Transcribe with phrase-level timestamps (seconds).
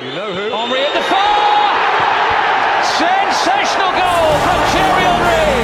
[0.00, 0.52] You know who?
[0.52, 1.74] Henry at the far!
[3.02, 5.58] Sensational goal from Thierry Henry!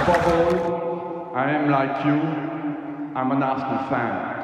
[0.00, 2.18] Above all, I am like you.
[3.14, 4.39] I'm an Arsenal fan.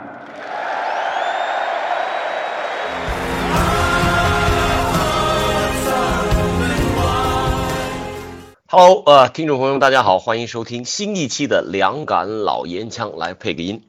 [8.78, 13.82] Hello，呃，听众朋友们，大家好，欢迎收听新一期的两杆老烟枪，来配个音。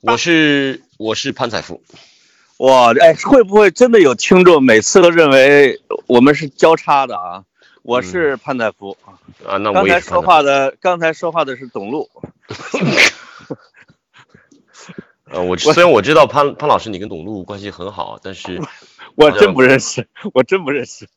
[0.00, 1.80] 我是我是潘彩福，
[2.56, 7.44] 哇，哎，会不会真的有听众每次都认为我们是交叉的啊？
[7.82, 8.98] 我是潘采夫。
[9.46, 12.10] 啊，那我也是才说话的刚才说话的是董路，
[15.30, 18.60] 呃，我虽然我知道潘潘老师你跟董路关系很好，但是
[19.18, 21.08] 我真不认识，我真不认识。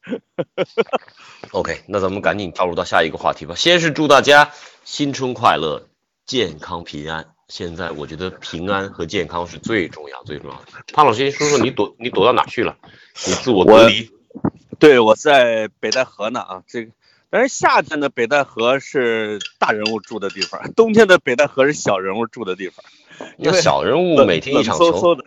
[1.52, 3.54] OK，那咱们赶紧跳入到下一个话题吧。
[3.54, 4.50] 先是祝大家
[4.84, 5.88] 新春快乐，
[6.26, 7.36] 健康平安。
[7.48, 10.66] 现在我觉得平安和健康是最重要最重要的。
[10.92, 12.76] 潘老师，先说说你躲你躲到哪去了？
[13.28, 14.10] 你自我隔离？
[14.80, 16.92] 对，我在北戴河呢啊，这个，
[17.30, 22.84] 但是夏天的北戴河是大人物住的地方，冬天的北戴河是小人物住的地方。
[23.38, 25.18] 那小人物每天一场球，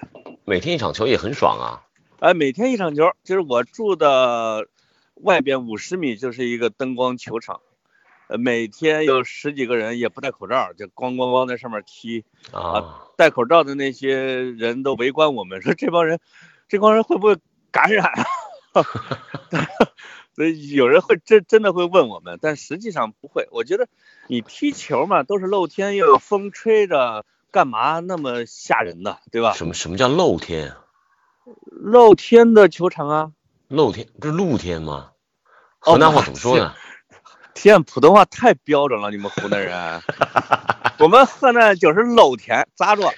[0.45, 1.87] 每天一场球也很爽啊。
[2.25, 4.67] 哎，每天一场球，就是我住的
[5.13, 7.61] 外边五十米就是一个灯光球场，
[8.29, 12.25] 呃，每天有十几个人也不戴口罩，就咣咣咣在上面踢。
[12.51, 16.19] 啊，戴口罩的那些人都围观我们，说这帮人，
[16.67, 17.37] 这帮人会不会
[17.71, 18.07] 感染
[18.73, 18.83] 啊？
[20.35, 23.47] 所以有人会真真的会问我们，但实际上不会。
[23.51, 23.87] 我觉得
[24.29, 29.19] 你踢球嘛，都是露天，又有风吹着，干嘛那么吓人呢？
[29.31, 29.53] 对吧？
[29.53, 30.84] 什么什么叫露天啊？
[31.71, 33.31] 露天的球场啊，
[33.69, 35.11] 露天这是露天吗？
[35.81, 36.75] 哦河南话怎么说呢？
[37.53, 40.01] 天，普通话太标准了，你们湖南人。
[40.99, 43.13] 我们河南就是露天，咋着？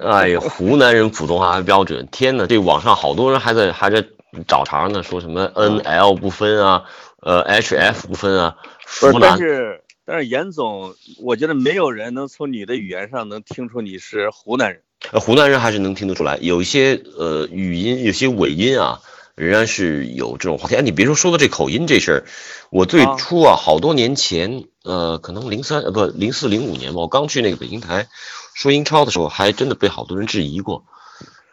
[0.00, 2.46] 哎呀，湖南人普通话还标准，天哪！
[2.46, 4.04] 这网上好多人还在还在
[4.46, 6.84] 找茬呢，说什么 N L 不分啊，
[7.20, 8.56] 呃 H F 不分啊，
[9.00, 14.82] 不是，但是但是严总，我觉得没有人能从你的语言上能听出你是湖南人。
[15.10, 19.00] 呃湖南人还是能听得出来，有一些呃语音，有些尾音啊，
[19.34, 20.76] 仍然是有这种话题。
[20.76, 22.24] 哎，你别说说到这口音这事儿，
[22.70, 28.06] 我最啊初啊，好多年前，呃，可能零三呃不零四零五年吧，我刚去那个北京台
[28.54, 30.84] 说英超的时候，还真的被好多人质疑过。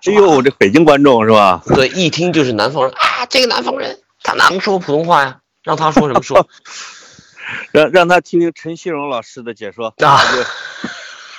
[0.06, 1.62] 哎呦，这北京观众是吧？
[1.68, 5.40] 对，一听就是南方人啊，这个南方人他哪能说普通话呀？
[5.64, 6.48] 让他说什么说
[7.74, 9.94] 让让他听听陈锡荣老师的解说。
[9.98, 10.22] 啊？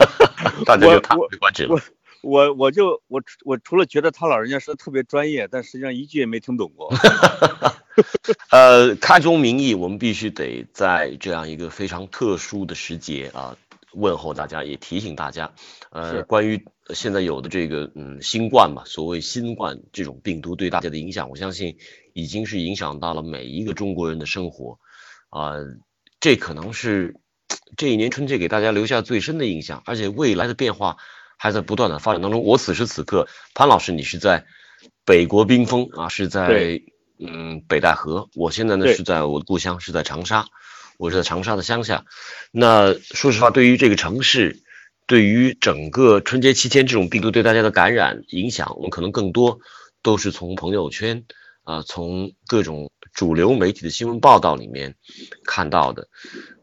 [0.66, 1.78] 大家就我叹为观止了。
[2.22, 6.92] 我我就我我除了觉得他老人家说的特别专业，但实际上一句也没听懂过。
[8.50, 13.56] 呃，开宗明义，我们必须得在这样一个非常特殊的时节啊，
[13.92, 15.52] 问候大家，也提醒大家，
[15.90, 16.64] 呃，关于
[16.94, 21.76] 现在有的这个嗯新冠嘛，所谓新冠这种病毒对大家的影响，我相信
[22.14, 24.78] 已经是影响到了每一个中国人的生活，
[25.28, 25.54] 啊、
[26.20, 27.16] 这可能是
[27.76, 30.96] 这一年春节给大家留下最深的印象，而且未来的变化
[31.42, 32.42] 还在不断的发展当中。
[32.44, 34.44] 我此时此刻，潘老师，你是在
[35.06, 36.82] 北国冰封啊，是在
[37.18, 40.44] 嗯北戴河，我现在呢是在我的故乡，是在长沙，
[40.98, 42.04] 我是在长沙的乡下。
[42.52, 44.62] 那说实话，对于这个城市，
[45.06, 49.60] 对于整个春节期间这种病毒对大家的感染影响，我们可能更多
[50.02, 51.24] 都是从朋友圈
[51.64, 54.94] 啊、从各种主流媒体的新闻报道里面
[55.44, 56.08] 看到的。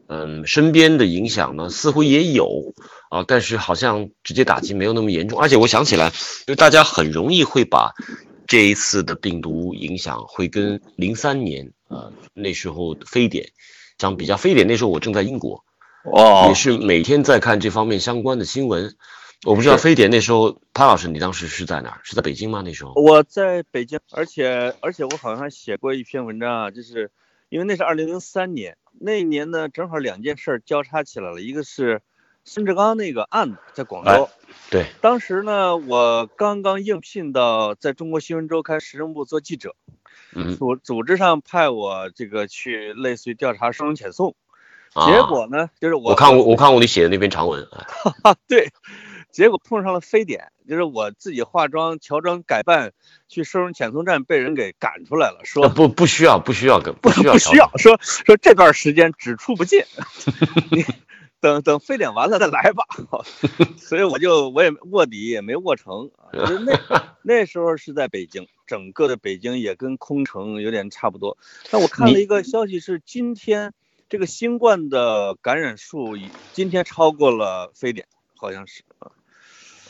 [0.08, 2.74] 嗯，身边的影响呢，似乎也有
[3.10, 5.38] 啊，但是好像直接打击没有那么严重。
[5.38, 6.12] 而且我想起来，
[6.46, 7.92] 就大家很容易会把
[8.46, 13.50] 这一次的病毒影响会跟零三年呃那时候非典
[13.98, 14.36] 相比较。
[14.36, 15.62] 非典那时候我正在英国，
[16.04, 18.96] 哦也是每天在看这方面相关的新闻。
[19.44, 22.00] 我不知道非典那时候，潘老师你当时是在哪儿？
[22.02, 22.60] 是在北京吗？
[22.64, 22.94] 那时候？
[22.96, 27.12] 我在北京，而且而且我好像还写过一篇文章啊，就是
[27.48, 32.02] 因为那是二零零三年，那一年呢正好两件事儿交叉起来了，一个是
[32.44, 34.10] 孙志刚那个案子在广州。
[34.10, 34.28] 哎
[34.70, 39.74] 对，当时呢，我刚刚应聘到在中国新闻周刊时政部做记者，
[40.34, 44.34] 嗯，组组织上派我这个去类似于调查收容遣送，
[44.94, 47.86] 啊结果呢，就是我我看过，我看过你写的那篇长文，哎
[48.24, 48.70] 啊， 对，
[49.38, 52.92] 结果碰上了非典，就是我自己化妆、乔装改扮
[53.28, 59.84] 去收容遣送站，被人给赶出来了，呃说不不需要不需要不不需要不需要，说说这段时间只出不进，
[60.72, 60.84] 你
[61.38, 62.84] 等等非典完了再来吧。
[63.78, 66.76] 所以我就我也卧底也没卧成，啊就是那
[67.22, 71.38] 那时候是在北京，整个的北京也跟空城有点差不多。
[71.70, 73.72] 但我看了一个消息是今天
[74.08, 79.12] 这个新冠的感染数已今天超过了非典，好像是啊。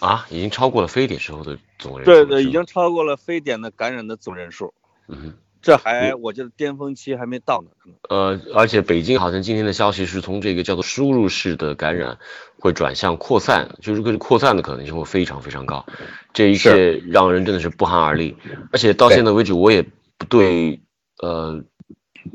[0.00, 2.10] 啊，已经超过了非典时候的总人数。
[2.10, 4.72] 对对，已经超过了非典的感染的总人数，
[5.08, 12.16] 嗯这还我觉得巅峰期还没到呢，呃，而且北京好像今天的消息是从这个叫做输入式的感染
[12.60, 15.84] 会转向扩散，就是个扩散的可能性会非常非常高。
[16.32, 18.36] 这一切让人真的是不寒而栗。
[18.70, 19.82] 而且到现在为止，我也
[20.16, 20.80] 不对
[21.20, 21.60] 呃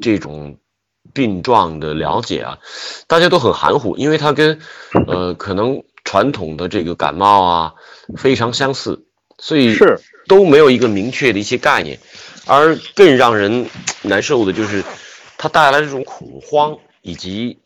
[0.01, 0.57] 这种
[1.13, 2.59] 病状的了解啊，
[3.07, 4.59] 大家都很含糊，因为它跟
[5.07, 7.73] 呃可能传统的这个感冒啊
[8.17, 9.05] 非常相似，
[9.37, 11.99] 所以是都没有一个明确的一些概念，
[12.45, 13.69] 而更让人
[14.01, 14.83] 难受的就是
[15.37, 17.59] 它带来的这种恐慌，以及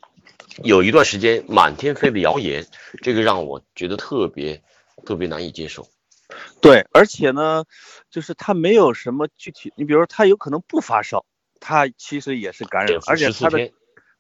[0.64, 2.66] 有一段时间满天飞的谣言，
[3.02, 4.62] 这个让我觉得特别
[5.06, 5.88] 特别难以接受。
[6.62, 7.64] 对，而且呢，
[8.10, 11.26] 就是他没有什么具体，你比如说他有可能不发烧，
[11.60, 13.72] 他其实也是感染而且14他的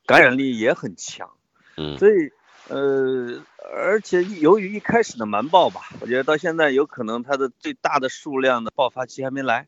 [0.05, 1.29] 感染力也很强。
[1.75, 2.31] 嗯，所以，
[2.69, 3.41] 呃，
[3.73, 9.67] 而且由于一开始的瞒报吧，我觉得到现在有可能它的最大的数量的爆发期还没来。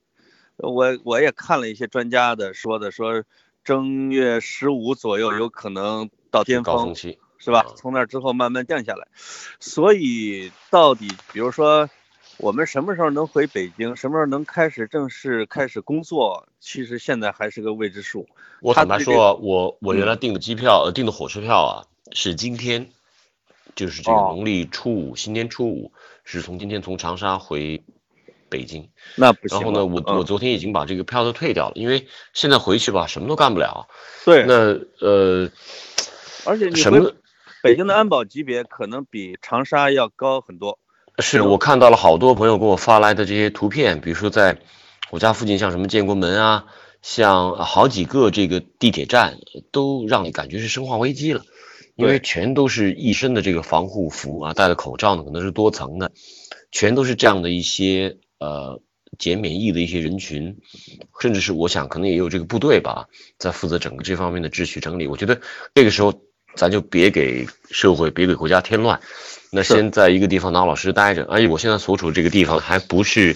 [0.57, 3.23] 我我也看了一些专家的说的，说
[3.63, 7.73] 正月十五左右有可能到巅峰，高峰期是吧嗯？
[7.77, 9.07] 从那之后慢慢降下来。
[9.59, 11.89] 所以到底，比如说
[12.37, 18.27] 我们什么时候能回北京，什么时候能开始正式开始工作，其实现在还是个未知数。
[18.59, 22.89] 我坦白说啊，我我原来订的机票，呃，订的火车票啊，是今天，
[23.75, 25.91] 就是这个哦农历初五，新年初五，
[26.23, 27.81] 是从今天从长沙回
[28.49, 28.89] 北京。
[29.15, 29.57] 那不行。
[29.57, 33.87] 然后呢，我嗯我昨天已经把这个票都退掉了，因为现在回去吧，什么都干不了。
[34.25, 35.49] 对，那呃，
[36.45, 37.13] 而且你什么
[37.61, 40.79] 北京的安保级别可能比长沙要高很多。
[41.19, 44.57] 是我看到了好多朋友给我发来的这些图片，比如说在
[45.09, 46.65] 我家附近，像什么建国门啊，
[47.01, 49.37] 像好几个这个地铁站，
[49.71, 51.43] 都让你感觉是生化危机了，
[51.99, 56.11] 因为全都是一身的这个防护服啊，戴的口罩呢可能是多层的，
[56.71, 58.81] 全都是这样的一些呃
[59.17, 60.57] 减免疫的一些人群，
[61.19, 63.07] 甚至是我想可能也有这个部队吧，
[63.37, 65.07] 在负责整个这方面的秩序整理。
[65.07, 65.41] 我觉得
[65.75, 66.21] 这个时候
[66.55, 68.99] 咱就别给社会、别给国家添乱，
[69.51, 71.25] 那先在一个地方老老实实待着。
[71.25, 73.35] 而且我现在所处的这个地方还不是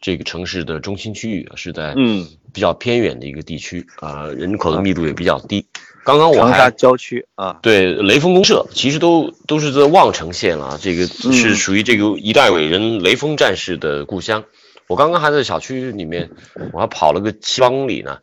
[0.00, 5.66] 这个城市的中心区域，是在嗯，比较偏远的一个地区啊、人口的密度也比较低。
[6.08, 14.44] 刚刚我长沙郊区啊，对雷锋公社，其实都都是在望城县了啊，这个是嗯属于这个一代伟人雷锋战士的故乡。
[14.86, 16.30] 我刚刚还在小区里面，
[16.72, 18.20] 我还跑了个七八公里呢，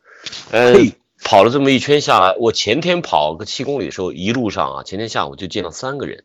[0.50, 0.74] 呃，
[1.24, 6.24] 跑了这么一圈下来，我前天跑个七公里的时候，一路上啊，前天下午就见了三个人，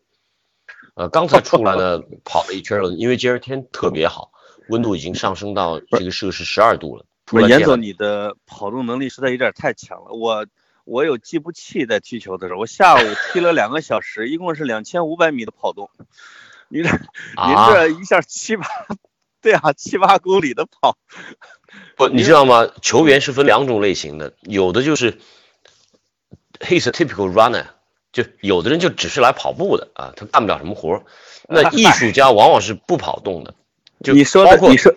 [0.95, 4.31] 呃，刚才出来呢， 跑了一圈了，因为今儿天特别好，
[4.71, 7.05] 温度已经上升到这个摄氏十二度了。
[7.27, 10.15] 出不是严总，你的跑动能力实在有点太强了。
[10.15, 10.47] 我
[10.90, 15.88] 我有计步器在踢球的时候，我下午踢了两个小时，一共是两千五百米的跑动。
[16.69, 16.90] 您这
[17.46, 18.66] 您啊这一下七八，
[19.40, 20.98] 对啊，七八公里的跑，
[21.96, 22.69] 不， 你知道吗？
[22.82, 25.20] 球员是分两种类型的，有的就是
[26.58, 27.66] he's a typical runner，
[28.12, 31.04] 就有的人就只是来跑步的啊，他干不了什么活儿。
[31.48, 33.54] 那艺术家往往是不跑动的，
[34.02, 34.92] 就你说包括的你说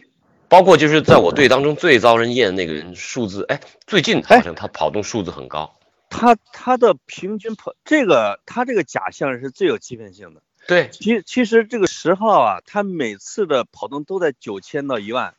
[0.50, 5.76] 包括就是在我队当中最遭人厌的那个人，数字哎，最近好像他跑动数字很高。
[6.14, 10.42] 他他的平均跑这个他这个假象是最有欺骗性的。
[10.68, 15.36] 对，其其实这个十号啊，他每次的跑动都在九千到一万，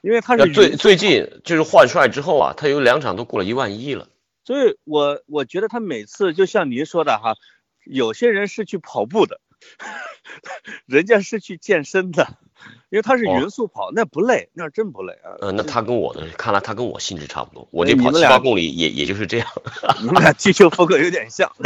[0.00, 4.08] 因为他是最最近就是换帅之后啊，他有两场都过了一万一了。
[4.44, 7.34] 所以我我觉得他每次就像您说的哈，
[7.84, 9.40] 有些人是去跑步的，
[10.86, 12.36] 人家是去健身的，
[12.90, 15.36] 因为他是哦匀速跑，那不累，那真不累啊。
[15.40, 19.48] 呃，那他跟我的看来他跟我性质差不多，我哎这跑七八公里也也就是这样。
[20.00, 21.50] 你们俩踢球风格有点像。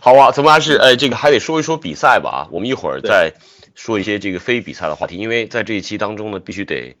[0.00, 2.48] 好啊，咱们还是呃，这个还得说一说比赛吧啊。
[2.50, 3.34] 我们一会儿再
[3.74, 6.96] 说一些这个非比赛的话题，因为在这一期当中呢，必须得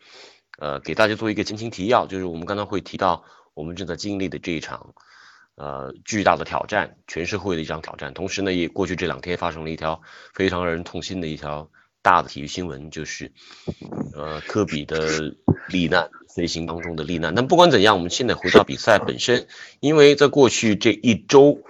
[0.58, 3.24] 呃给大家做一个前情提要，就是我们刚才会提到
[3.54, 4.94] 我们正在经历的这一场
[5.56, 8.14] 呃巨大的挑战，全社会的一场挑战。
[8.14, 10.02] 同时呢，也过去这两天发生了一条
[10.34, 11.70] 非常让人痛心的一条
[12.02, 13.32] 大的体育新闻，就是
[14.14, 15.34] 呃科比的
[15.68, 17.34] 罹难，飞行当中的罹难。
[17.34, 19.46] 但不管怎样，我们现在回到比赛本身，
[19.80, 21.62] 因为在过去这一周。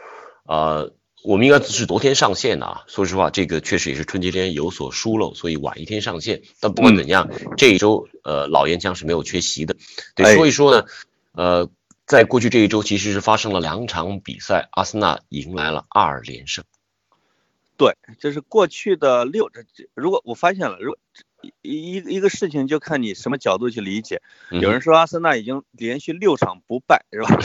[0.44, 2.82] 呃，我们应该是昨天上线的啊。
[2.88, 6.42] 说实话，这个确实也是春节前有所疏漏，所以晚一天上线。
[6.58, 9.76] 但不管怎样，这一周呃老烟枪是没有缺席的。
[10.16, 10.84] 得哎说一说呢，
[11.32, 11.70] 呃，
[12.12, 16.62] 在过去这一周其实是发生了两场比赛，阿森纳迎来了二连胜。
[17.78, 20.99] 对，就是过去的六，这这如果我发现了，如果
[21.62, 24.21] 一一一个事情就看你什么角度去理解。
[24.50, 27.38] 嗯有人说阿森纳已经连续六场不败，是吧？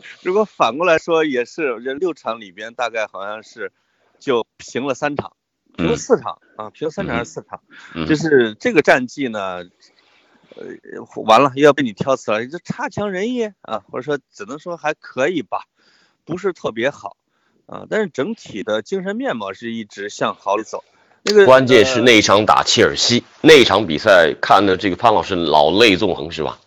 [0.20, 3.72] 如果反过来说，也是这六场里边大概好像是
[4.18, 5.32] 就平了三场，
[5.78, 7.62] 平了四场、啊，平了三场还是四场？
[7.94, 9.64] 嗯就是这个战绩呢，
[10.56, 15.64] 呃，完了又要被你挑刺了，这差强人意啊，或者说只能说还可以吧，
[16.24, 17.16] 不是特别好
[17.66, 20.84] 啊，但是整体的精神面貌是一直向好里走。
[21.22, 26.60] 那个关键是呃那一场打切尔西那一场比赛，看的这个潘老师老泪纵横是吧？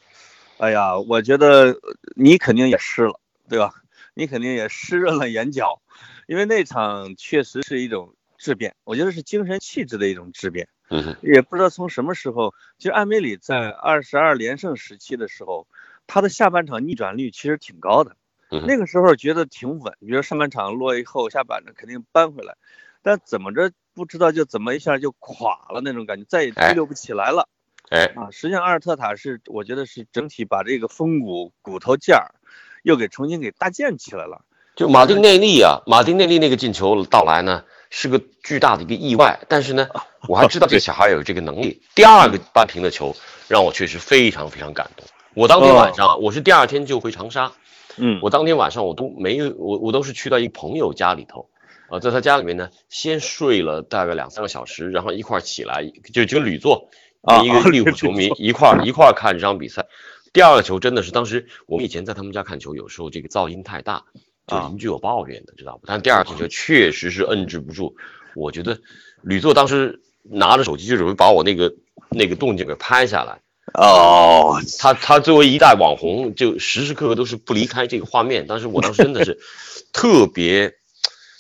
[0.58, 1.78] 哎呀，我觉得
[2.16, 3.74] 你肯定也湿了，对吧？
[4.16, 5.80] 你肯定也湿润了眼角，
[6.26, 10.68] 因为那场确实是一种质变，我觉得是精神气质的一种质变。
[10.90, 15.68] 嗯哼，也不知道从什么时候，其实艾梅里在二十二连胜时期的时候，
[16.08, 18.16] 他的下半场逆转率其实挺高的
[18.50, 22.56] 嗯，那个时候觉得挺稳，比如上半场落以后，下半场肯定扳回来，
[23.02, 27.50] 但怎么着不知道就怎么一下就垮了那种感觉，再也哎提溜不起来了。
[27.90, 32.36] 哎，啊，实际上阿尔特塔是我觉得是整体把这个风骨骨头件儿
[32.84, 34.46] 又给重新给搭建起来了。
[34.76, 39.40] 就马丁内利啊，马丁内利那个进球到来呢，是个巨大的一个意外。
[39.48, 39.88] 但是呢，
[40.28, 41.82] 我还知道这个小孩有这个能力。
[41.96, 43.16] 第二个扳平的球
[43.48, 45.06] 让我确实非常非常感动。
[45.34, 47.52] 我当天晚上，我是第二天就回长沙，
[47.98, 51.50] 嗯我当天晚上我都没有，我我都是去到一个朋友家里头，
[51.90, 56.90] 啊，在他家里面呢，先睡了大概两三个小时，然后一块起来，就就跟吕作
[57.22, 59.86] 啊跟一个利物浦球迷一块儿一块看这场比赛。
[60.34, 64.06] 第二个球真的是当时我们以前在他们家看球，有时候这个噪音太大，
[64.48, 65.86] 就啊邻居有抱怨的，知道不？
[65.86, 67.96] 但第二次就确实是摁制不住，
[68.34, 68.80] 我觉得
[69.22, 71.76] 吕座当时拿着手机就准备把我那个
[72.10, 73.40] 那个动静给拍下来。
[73.74, 78.46] 哦，他他作为一代网红，就时时刻刻都是不离开这个画面。
[78.48, 79.38] 但是我当时真的是
[79.92, 80.70] 特别，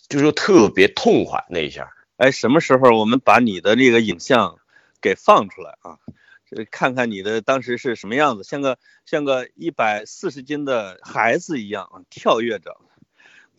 [0.09, 1.89] 就是说特别痛快那一下。
[2.17, 4.57] 哎，什么时候我们把你的那个影像
[5.01, 5.97] 给放出来啊？
[6.71, 12.75] 看看你的当时是什么样子，像个像个一百四十斤的孩子一样啊，跳跃着。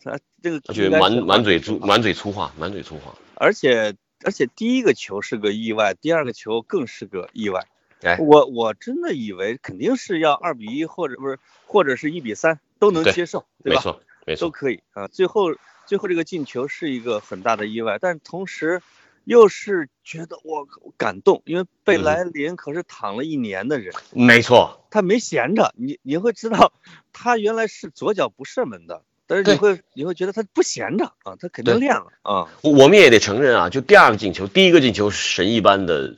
[0.03, 3.15] 他这个而且应该是满满嘴粗满嘴粗话，满嘴粗话。
[3.35, 7.67] 而且而且第一个球是个意外，第二个球更是个意外。
[8.01, 13.81] 哎我我真的以为肯定是要二比一，或者不是，或者是一比三都能接受，对吧？
[13.81, 14.49] 没错，没都。
[14.49, 15.07] 可以啊。
[15.09, 15.53] 最后
[15.85, 18.81] 最后这个进球是一个很大的意外，但同时
[19.25, 20.65] 又是觉得我
[20.95, 26.71] 感动，因为贝嗯莱林可是躺了一年的人，没错，他没闲着，你你会知道
[27.11, 29.03] 他原来是左脚不射门的。
[29.29, 32.47] 但是你会你会觉得他不闲着啊，他肯定对练了啊。
[32.63, 36.15] 我我们也得承认啊，就第二个进球，第一个进球是神一般的，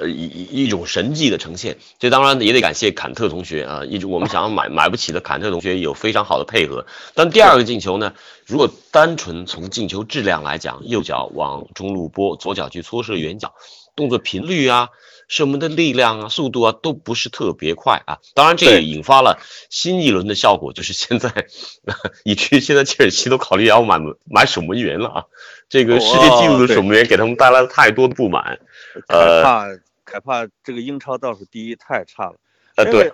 [0.00, 1.78] 呃，一一一种神迹的呈现。
[2.00, 6.84] 这当然也得感谢坎特同学啊，一直我们想要买买不起的坎特同学有非常好的配合。
[7.14, 8.12] 但第二个进球呢，
[8.44, 13.54] 如果单纯从进球质量来讲，右脚往中路拨，左脚去搓射远角，
[13.94, 14.88] 动作频率啊。
[15.32, 18.18] 射门的力量啊、速度啊，都不是特别快啊。
[18.34, 21.46] 当然，这也引发了新一轮的效果，就是现在，
[22.22, 25.24] 以至于现在切尔西都考虑要买买守门员了啊。
[25.70, 28.60] 这个世界纪录的守门员给他们带来了太多的不满。
[29.08, 29.66] 凯呃帕
[30.04, 32.34] 凯帕这个英超倒数第一太差了。
[32.76, 33.10] 呃，对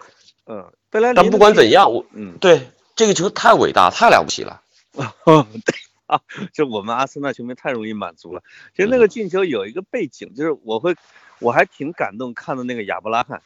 [0.46, 1.14] 嗯，贝莱林。
[1.14, 4.60] 但不管怎，样，我嗯，对这个球太伟大、太了不起了。
[4.92, 6.20] 对啊，
[6.52, 8.42] 就我们阿森纳球迷太容易满足了。
[8.74, 10.96] 其实那个进球有一个背景，就是我会，
[11.40, 13.42] 我还挺感动看的那个亚伯拉罕，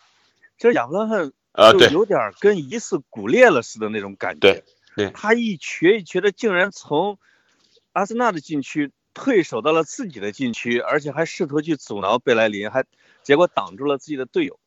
[0.58, 1.32] 其实亚伯拉罕
[1.72, 4.40] 就有点跟疑似骨裂了似的那种感觉。
[4.40, 7.18] 对对他一瘸一瘸的，竟然从
[7.92, 12.84] 阿森纳的禁区退守到了自己的禁区，而且还试图去阻挠贝莱林，还
[13.22, 14.58] 结果挡住了自己的队友。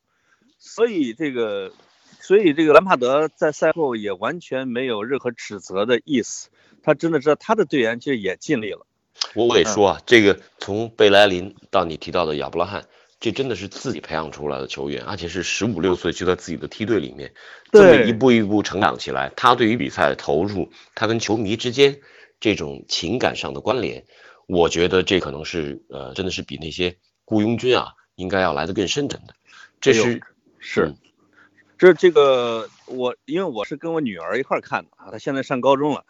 [0.58, 1.72] 所以这个，
[2.20, 6.48] 所以这个兰帕德在赛后也完全没有任何指责的意思，
[6.82, 8.86] 他真的知道他的队员其实也尽力了。
[9.34, 12.86] 我我得说啊，这个从贝莱林到你提到的亚伯拉罕，
[13.18, 17.32] 这真的是自己培养出来的球员，而且是十五六岁就在自己的梯队里面，
[17.72, 19.32] 这么对一步一步成长起来。
[19.36, 22.00] 他对于比赛的投入，他跟球迷之间
[22.40, 24.04] 这种情感上的关联，
[24.46, 29.34] 我觉得这可能是呃，真的是比那些雇佣军啊应该要来的更深沉的。
[29.80, 30.20] 这哎是
[30.58, 30.96] 是嗯，
[31.78, 36.04] 这这个我因为我是跟我女儿一块看的啊，她现在上高中了，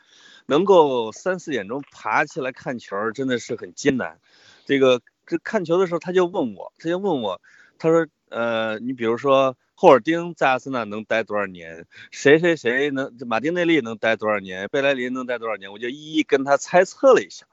[0.46, 4.18] 能够三四点钟爬起来看球儿真的是很艰难。
[4.64, 7.40] 这个这看球的时候，他就问我，他就问我，
[7.78, 11.86] 他说呃，你比如说霍尔丁在阿森纳能待多少年？
[12.10, 14.68] 谁谁谁能马丁内利能待多少年？
[14.68, 15.70] 贝莱林能待多少年？
[15.72, 17.46] 我就一一跟他猜测了一下。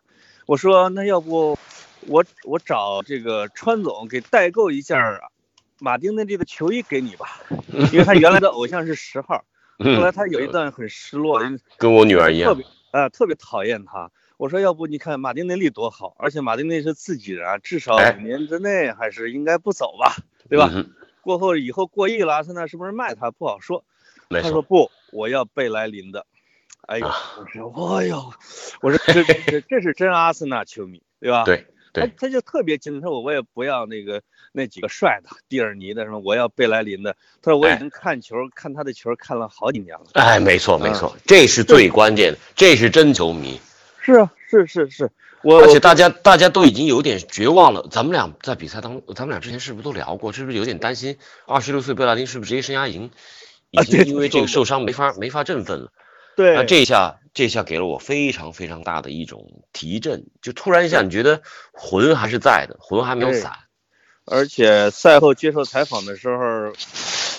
[0.46, 1.58] 我说那要不
[2.08, 5.22] 我我找这个川总给代购一件儿
[5.80, 7.40] 马丁内利的球衣给你吧，
[7.92, 9.44] 因为他原来的偶像是十号，
[9.80, 11.42] 后来嗯，他有一段很失落，
[11.78, 14.12] 跟我女儿一样特别，啊、特别讨厌他。
[14.44, 20.18] 我说要不你看马丁内利多好，而且马丁内利是自己人啊，至少哎五年之内还是应该不走吧，
[20.50, 20.70] 对吧？
[20.74, 23.86] 嗯过后以后过亿了，阿森纳是不是卖他不好说。
[24.30, 26.26] 他说不，我要贝莱林的。
[26.82, 28.34] 哎呦，啊我说，哎呦，
[28.82, 31.46] 我说这 这这是真阿森纳球迷，对吧？
[31.46, 34.22] 对对他他就特别精神，他说我我也不要那个
[34.52, 37.16] 那几个帅的，蒂尔尼的什么，我要贝莱林的。
[37.42, 40.08] 他说我已哎经看球、看他的球看了好几年了。
[40.16, 43.58] 哎，没错没啊错，这是最关键的，这是真球迷。
[44.04, 45.10] 是啊，是是是，
[45.42, 47.88] 我而且大家大家都已经有点绝望了。
[47.90, 50.34] 咱们俩在比赛当中，咱们俩之前是不是都聊过？
[50.34, 53.10] 是不是有点担心二十六岁贝莱林是不是职业生涯已经
[53.72, 55.92] 已经因为这个受伤没法没法振奋了？
[56.36, 61.42] 对那这一下这一下给了我非常非常大的一种提振，就突然一下你觉得
[61.72, 63.54] 魂还是在的，魂还没有散。
[64.26, 66.74] 而且赛后接受采访的时候，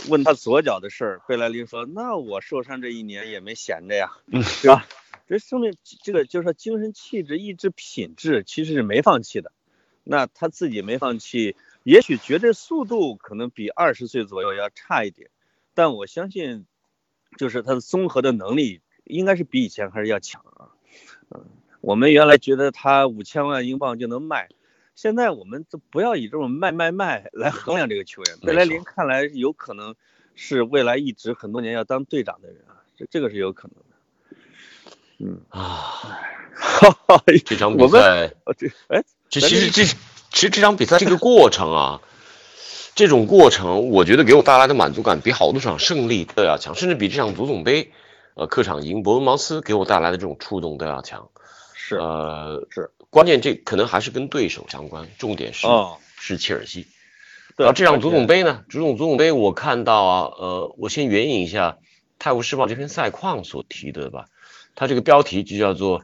[0.09, 4.87] 问他左脚的事儿，贝莱林说：“那我受伤这一年也没闲着呀，嗯 对吧？
[5.27, 9.53] 这生命这个就是说精神气质、意志品质其实是没放弃的。
[10.07, 15.31] 那他自己没放弃，也许绝对速度可能比二十岁左右要差一点，
[15.73, 16.67] 但我相信，
[17.39, 20.69] 就是他的综合的能力应该是比以前还是要强啊。
[21.31, 21.47] 嗯，
[21.81, 24.51] 我们原来觉得他五千万英镑就能卖。
[24.95, 28.39] 现在我们就不要以这种卖卖卖来衡量这个球员。
[28.41, 29.95] 贝莱林看来有可能
[30.35, 33.94] 是未来一直很多年要当队长的人啊，这这个是有可能的。
[35.25, 36.21] 嗯，啊，
[36.55, 39.97] 哈哈，这场比赛，哦这哎，这其实这其
[40.33, 42.03] 实这场比赛这个过程啊，
[42.95, 47.91] 这种过程，我觉得给我带来的满足感比好多场胜利都要强，甚至比这场足总杯，
[48.35, 51.31] 呃，客场赢伯恩茅斯给我带来的这种触动都要强。
[51.75, 56.87] 是呃，是，关键这可能还是跟对手相关，重点是、哦，是切尔西。
[57.57, 61.71] 对然后这场足总杯杯呢，足总足总杯我看到啊，呃，我先援引一下
[62.19, 64.27] 《泰晤士报》这篇赛况所提的吧，
[64.75, 66.03] 它这个标题就叫做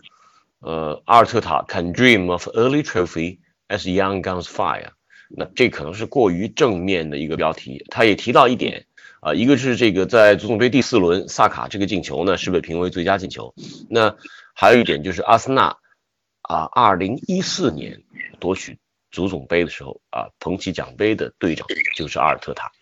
[0.61, 4.91] 呃，阿尔特塔 can dream of early trophy as young guns fire。
[5.29, 7.85] 那这可能是过于正面的一个标题。
[7.91, 8.87] 他也提到一点
[9.21, 13.55] 啊、一个是这个在足总杯第四轮萨卡这个进球呢是被评为最佳进球，
[13.91, 14.17] 那
[14.55, 15.77] 还有一点就是阿森纳
[16.41, 18.03] 啊，二零一四年
[18.39, 18.79] 夺取
[19.11, 22.73] 足总杯的时候啊，捧起奖杯的队长就是阿尔特塔。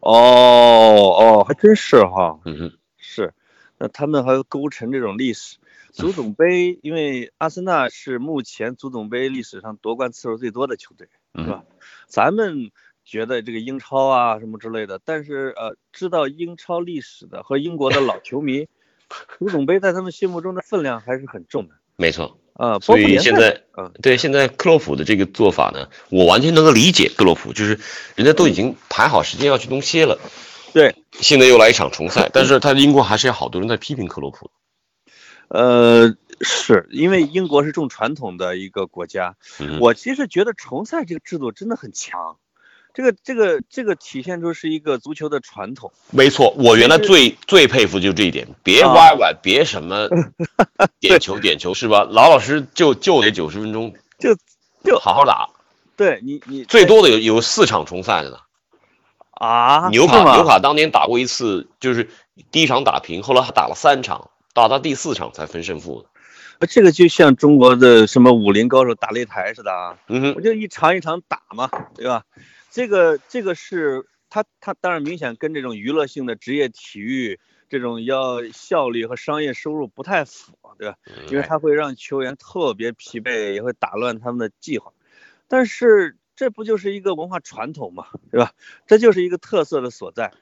[0.00, 3.34] 哦哦，还真是哈，嗯哼，是，
[3.78, 5.56] 那他们还要勾成这种历史。
[5.92, 11.64] 足总杯，因为阿森纳是目前足总杯历史上夺冠次数最多的球队，嗯是吧？
[12.06, 12.70] 咱们
[13.02, 18.66] 觉得这个英超啊什么之类的，但是呃，知道英超历史的和英国的老球迷，
[19.38, 22.38] 足总杯在他们心目中的分量还是很重的没错。
[22.52, 22.78] 啊。
[22.80, 27.80] 所以现在嗯，对现在克洛普的这个做法呢，我完全能够理解克洛普，就是
[28.16, 30.18] 人家都已经排好时间要去东歇了，
[30.76, 34.50] 对，现在又来一场重赛，但是他英国还是有好多人在批评克洛普。
[35.48, 42.36] 呃，是因为英国是重传统的一个国家，嗯我其实觉得重赛这个制度真的很强，
[42.92, 45.90] 这个这个这个体现出是一个足球的传统。
[46.10, 50.10] 没错，我原来最最佩服就这一点，别啊歪歪，别什么
[51.00, 52.06] 点球点球是吧？
[52.10, 54.36] 老老实就就得九十分钟，就
[54.84, 55.48] 就好好打。
[55.96, 58.40] 对你你最多的有有四场重赛的呢。
[59.36, 62.08] 啊，纽卡纽卡当年打过一次，就是
[62.50, 66.08] 第一场打平，后来还打了三场，打到第四场才分胜负的。
[66.66, 72.24] 这个就像中国的什么武林高手打擂台似的啊，嗯哼我，就一场一场打嘛，对吧？
[72.70, 80.96] 这个这个是他他当然明显跟这种娱乐性的职业体育这种要效率和商业收入不太符，对吧？
[81.30, 84.92] 因为他会让球员特别疲惫，也会打乱他们的计划。
[85.48, 88.52] 但是这不就是一个文化传统嘛，对吧？
[88.86, 90.32] 这就是一个特色的所在，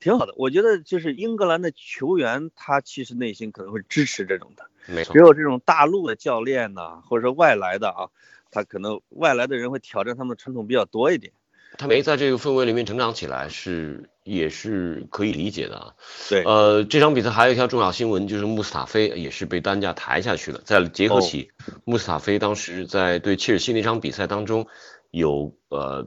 [0.00, 0.34] 挺好的。
[0.36, 4.68] 我觉得就是英格兰的球员，他其实内心可能会支持这种的。
[4.86, 5.20] 没错只。
[5.20, 8.10] 有这种大陆的教练呐、或者说外来的啊，
[8.50, 11.32] 他可能外来的人会挑战他们的传统比较多一点。
[11.78, 15.94] 他没在这个氛围里面成长起来是也是可以理解的啊。
[16.30, 20.62] 对，呃，这场比赛还有一条重要新闻，就是穆斯塔菲也是被担架抬下去了。
[20.64, 21.50] 再结合起
[21.84, 24.66] 穆斯塔菲当时在对切尔西那场比赛当中，
[25.10, 26.06] 有呃，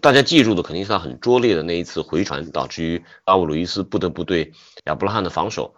[0.00, 4.52] 大家记住的肯定是他很拙劣的那一次回传，导致于阿布鲁伊斯不得不对
[4.84, 5.74] 亚布拉罕的防守。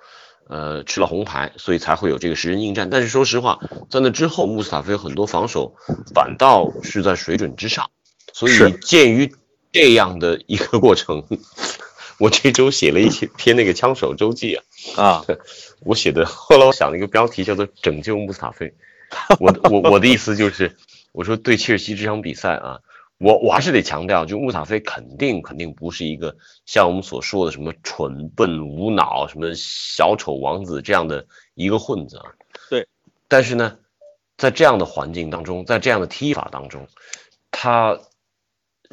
[0.49, 2.89] 呃，吃了红牌，所以才会有这个十人应战。
[2.89, 3.59] 但是说实话，
[3.91, 5.75] 在那之后，穆斯塔菲很多防守
[6.15, 7.91] 反倒是在水准之上。
[8.33, 9.35] 所以鉴于
[9.73, 11.25] 这样的一个过程，
[12.21, 14.63] 我这周写了一篇那个枪手周记啊，
[15.03, 15.25] 啊，
[15.83, 18.73] 我写的，后来我想了一个标题叫做“拯救穆斯塔菲”。
[19.41, 20.77] 我我我的意思就是，
[21.17, 22.81] 我说对切尔西这场比赛啊，
[23.17, 32.27] 我我还是得强调，就穆斯塔菲肯定肯定不是一个像我们所说的什么蠢笨无脑、什么小丑王子这样的一个混子啊。
[32.69, 32.87] 对。
[33.29, 33.79] 但是呢，
[34.37, 36.87] 在这样的环境当中，在这样的踢法当中，
[37.51, 37.99] 他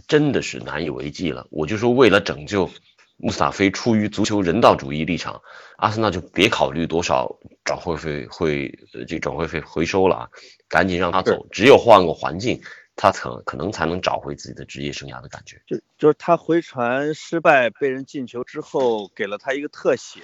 [0.08, 1.46] 真的是难以为继了。
[1.52, 2.70] 我就说，为了拯救
[3.18, 5.42] 穆斯塔菲出于足球人道主义立场，
[5.78, 10.30] 阿森纳就别考虑多少转会费会呃这转会费回收了啊，
[10.68, 12.62] 赶紧让他走，只有换个环境，
[12.96, 15.62] 他可可能才能找回自己的职业生涯的感觉。
[15.68, 20.22] 就就是他回传失败被人进球之后，给了他一个特写，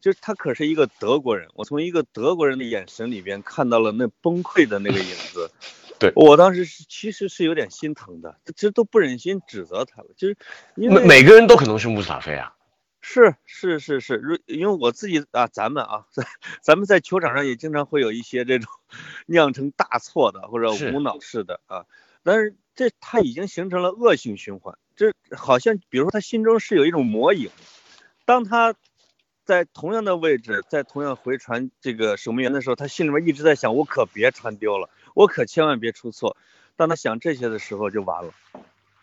[0.00, 5.50] 就是他可是一个德国人，我从一个德国人的眼神里边看到了那崩溃的那个影子。
[6.00, 6.12] 对。
[6.16, 10.36] 我当时是其实是有点心疼的，其实都不忍心指责他了，就是
[10.74, 12.54] 因为每每个人都可能是穆斯塔菲啊，
[13.02, 16.24] 是是是是，如因为我自己啊，咱们啊，在
[16.60, 18.70] 咱们在球场上也经常会有一些这种
[19.26, 21.84] 酿成大错的或者无脑式的啊，
[22.24, 27.50] 但是这他已经形成了恶性循环，这好像比如说他心中是有一种魔影，
[28.24, 28.74] 当他
[29.44, 34.88] 在同样的位置，在同样回传这个守门员的时候，他心里面一直在想，我可别传丢了，
[35.20, 36.38] 我可千万别出错。
[36.76, 38.32] 当他想这些的时候就完了，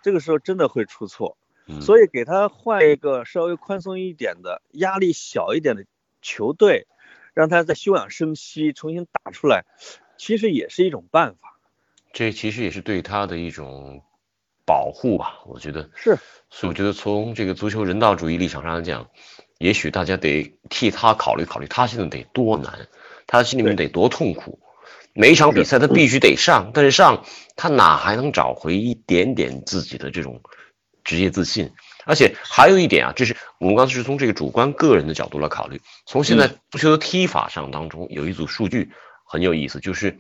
[0.02, 1.38] 这个时候真的会出错。
[1.68, 5.86] 嗯所以给他换一个稍微宽松一点的、压力小一点的
[6.24, 6.88] 球队，
[7.36, 9.66] 让他再休养生息，重新打出来，
[10.18, 11.60] 其实也是一种办法。
[12.14, 14.02] 这其实也是对他的一种
[14.66, 16.18] 保护吧，我觉得是，
[16.50, 19.08] 所以我觉得从这个足球人道主义立场上来讲，
[19.60, 22.88] 也许大家得替他考虑考虑，他现在得多难，
[23.28, 24.60] 他心里面得多痛苦。
[25.18, 27.26] 每一场比赛他必须得上，但是上
[27.56, 30.40] 他哪还能找回一点点自己的这种
[31.04, 31.72] 职业自信？
[32.06, 38.92] 而且还有一点啊，就是我们刚才是从这个主观个人的角度来考虑，从现在足球的踢法上当中有一组数据
[39.26, 40.20] 很有意思，就是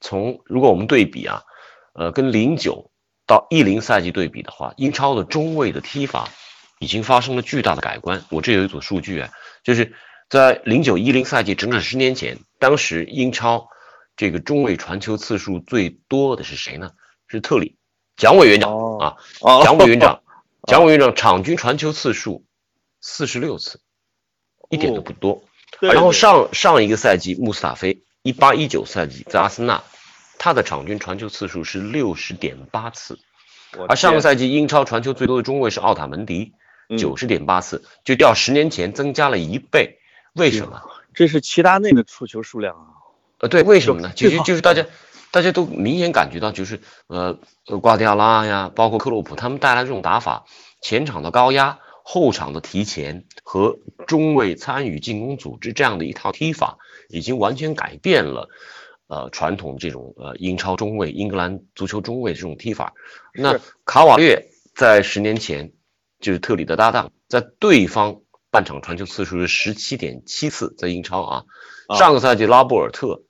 [0.00, 1.42] 从如果我们对比啊，
[1.92, 2.90] 呃，跟零九
[3.26, 6.30] 到一零赛季对比的话，英超的中卫的踢法
[6.78, 8.24] 已经发生了巨大的改观。
[8.30, 9.28] 我这有一组数据啊，
[9.62, 9.92] 就是
[10.30, 13.68] 在零九一零赛季整整十年前，当时英超
[14.20, 16.90] 这个中卫传球次数最多的是谁呢？
[17.26, 17.78] 是特里，
[18.18, 20.22] 蒋委员长、哦啊，哦蒋委员长
[20.68, 22.44] 蒋委员长场均传球次数
[23.00, 23.80] 四十六次，
[24.68, 25.42] 一点都不多。
[25.80, 29.82] 对然后上上一个赛季，穆斯塔菲一八一九赛季在阿森纳，
[30.38, 33.18] 他的场均传球次数是六十点八次，
[33.88, 36.52] 而上个赛季英超传球最多的中卫是奥塔门迪，
[36.90, 39.98] 嗯九十点八次，就较十年前增加了一倍。
[40.34, 40.82] 为什么？
[41.14, 42.99] 这是齐达内的出球数量啊。
[43.40, 44.12] 呃，对，为什么呢？
[44.14, 44.86] 其实就是大家
[45.30, 50.44] 大家都明显感觉到，就是呃呃瓜迪奥拉呀，包括克洛普他们带来这种打法，
[50.82, 58.48] 前场的高压，后场的提前和中卫参与进攻组织这样的一套踢法，已经完全改变了。
[59.08, 62.92] 呃，传统这种呃英超中卫、英格兰足球中卫这种踢法，
[63.34, 65.72] 那卡瓦略在十年前
[66.20, 68.20] 就是特里的搭档，在对方
[68.52, 71.44] 半场传球次数是十七点七次，在英超啊，
[71.88, 73.24] 啊上个赛季拉波尔特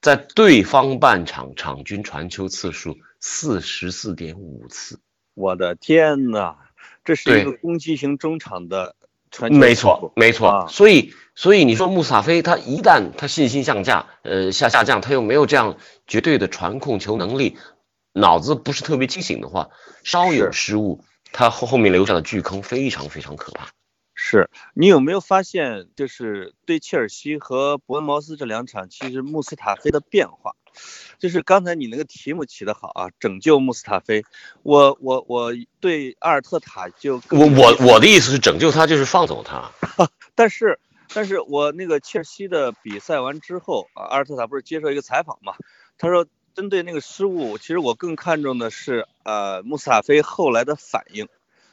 [0.00, 4.98] 在对方半场场均传球次数四十四点五次，
[5.34, 6.56] 我的天呐，
[7.04, 8.96] 这是一个攻击型中场的
[9.30, 10.48] 传球没，错没错。
[10.48, 10.66] 啊。
[10.68, 17.58] 所以，所以你说穆斯塔菲他一旦他信心下降，呃下下降，他又没有这样绝对的传控球能力，
[18.14, 19.68] 脑子不是特别清醒的话，
[20.02, 23.68] 稍有失误，他后后面留下的巨坑非常非常可怕。
[24.22, 30.54] 是你有没有发现，就是对切尔西和伯恩茅斯这两场，其实穆斯塔菲的变化，
[31.18, 34.22] 就是刚才你那个题目起得好啊，拯救穆斯塔菲。
[34.62, 39.72] 我我我对阿尔特塔就我我我的意思是拯救他，就是放走他。
[40.36, 40.78] 但是，
[41.14, 45.54] 但是我那个切尔西的比赛完之后啊，阿尔特塔不是接受一个采访嘛？
[45.96, 51.26] 他说，针对那个失误，其实我更看重的是呃穆斯塔菲后来的反应。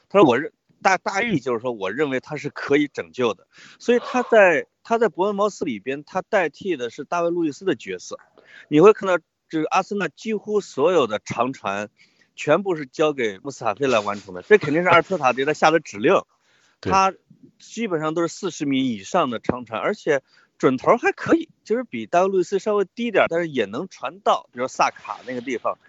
[0.09, 3.47] 他说我认大大意就是说，我认为他是可以拯救的，
[3.79, 8.19] 所以他在他在伯恩茅斯里边，他代替的是大卫路易斯的角色。
[8.67, 9.17] 你会看到，
[9.49, 11.89] 这个阿森纳几乎所有的长传，
[12.35, 16.21] 全部是交给穆斯塔菲来完成的，这肯定是阿尔特塔对他下的指令。
[16.79, 17.11] 他
[17.57, 20.21] 基本上都是四十米以上的长传，而且
[20.59, 25.79] 准头还可以，就是比大卫路易斯稍微低点儿，但是也能传到，比如萨卡那个地方。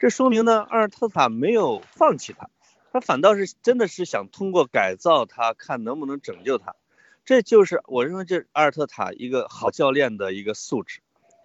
[0.00, 2.50] 这说明呢，阿尔特塔没有放弃他，
[2.92, 6.74] 他反倒是真的是想通过改造他，看能不能拯救他。
[7.24, 11.00] 这就是我认为这阿尔特塔一个好教练的一个素质，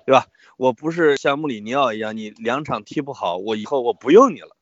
[0.06, 0.26] 对吧？
[0.58, 4.58] 我不是像穆里尼奥一样，你两场踢不好，我以后我不用你了。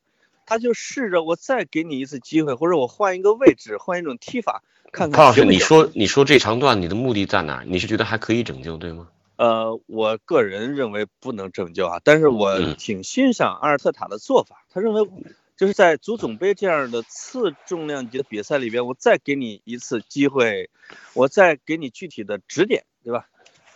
[0.45, 7.63] 他就试着我再给你一次机会，或者我换一个位置，换一种踢法，看看你说你说这长段你的目的在哪？
[7.65, 9.07] 你是觉得还可以拯救，对吗？
[9.37, 14.65] 呃，我个人认为不能拯救啊，但是我嗯挺欣赏阿尔特塔的做法。
[14.69, 15.09] 他认为
[15.57, 20.69] 就是在足总杯这样的次重量级的比赛里边，我再给你一次机会，
[21.13, 23.27] 我再给你具体的指点，对吧？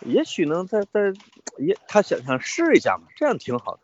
[0.06, 1.12] 也许能再再
[1.58, 3.82] 也他想想试一下嘛，这样挺好的。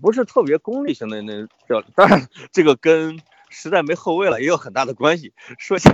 [0.00, 5.32] 不是特别功利性的那叫，当然这个跟实在没后卫了，也有很大的关系。
[5.58, 5.90] 说起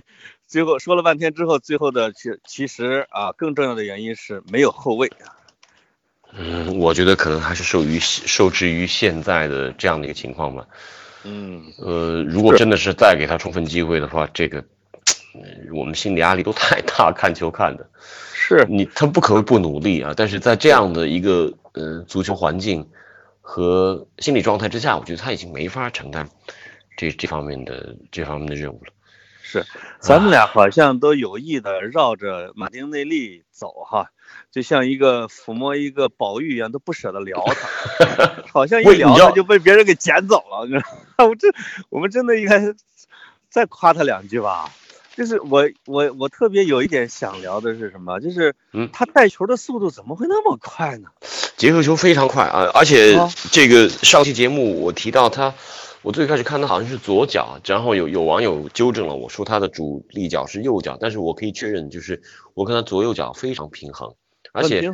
[0.47, 5.41] 最后说了半天之后，最后的其其实啊，更重要的原因是没有后卫啊。
[6.37, 10.67] 嗯，我觉得可能还是受于受制于现在的这样的一个情况吧。
[11.23, 14.63] 嗯，呃，如果真的是再给他充分机会的话，这个
[15.73, 17.89] 我们心理压力都太大，看球看的。
[18.35, 22.87] 是你他不可谓不努力啊，但是在这样的一个呃足球环境
[23.41, 26.29] 和心理状态之下，我觉得他已经没法承担
[26.97, 28.93] 这这方面的这方面的任务了。
[29.43, 29.65] 是，
[29.99, 34.11] 咱们俩好像都有意的绕着马丁内利走哈，
[34.51, 40.67] 就像一个抚摸一个宝玉一样，都不舍得聊他， 好像一聊他就被别人给捡走了。
[40.67, 40.79] 你知
[41.17, 41.49] 道，我这
[41.91, 42.75] 我们真的应该
[43.49, 44.71] 再夸他两句吧。
[45.17, 48.19] 就是我我我特别有一点想聊的是什么？
[48.21, 51.09] 就是嗯，他带球的速度怎么会那么快呢？
[51.57, 53.17] 结合球非常快啊，而且
[53.53, 55.55] 这个上期节目我提到他。
[56.03, 62.21] 我最开始看他好像是左脚，然后有有网友纠正了我说他的主力脚是右脚，但是我可以确认，就是
[62.53, 64.15] 我看他左右脚非常平衡，
[64.55, 64.91] 而且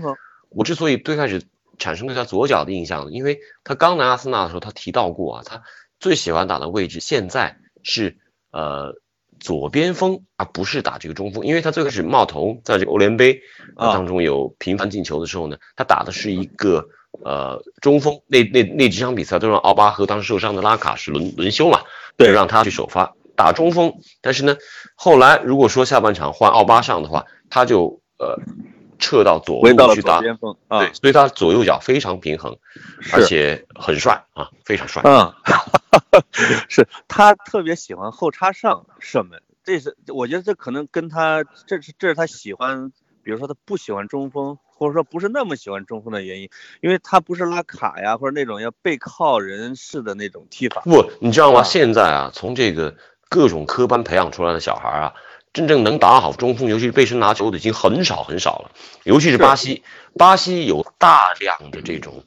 [0.48, 1.42] 我之所以最开始
[1.78, 5.62] 产生对他左脚的印象，因为他刚来阿森纳的时候他提到过啊，他
[6.00, 8.18] 最喜欢打的位置现在是
[8.50, 8.96] 呃
[9.38, 13.40] 左边锋，而不是打这个中锋，因为他最开始冒头在这个欧联杯
[13.76, 16.88] 当中有频繁进球的时候呢，他打的是一个。
[17.24, 21.80] 呃，中锋那那那几场比赛都让奥巴和当时受伤的拉卡是轮轮休嘛，
[22.16, 23.92] 对，让他去首发打中锋。
[24.20, 24.56] 但是呢，
[24.94, 28.38] 后来如果说下半场换奥巴上的话，他就呃
[29.00, 32.56] 撤到左路去打边锋啊，对，所以他左右脚非常平衡，
[33.12, 35.02] 而且很帅啊，非常帅。
[35.04, 35.34] 嗯，
[36.68, 42.92] 是他特别喜欢后插上射门，这是我觉得这可能跟他这是这是他喜欢，
[43.24, 44.58] 比如说他不喜欢中锋。
[44.80, 46.48] 或者说不是那么喜欢中锋的原因，
[46.80, 50.80] 因为他不是拉卡呀，或者那种要背靠人式的那种踢法。
[50.86, 51.62] 不，你知道吗？
[51.62, 52.96] 现在啊，从这个
[53.28, 55.12] 各种科班培养出来的小孩啊，
[55.52, 58.70] 真正能打好中锋，尤其是背身拿球的，已经很少很少了。
[59.04, 59.82] 尤其是巴西，
[60.16, 62.24] 巴西有大量的这种，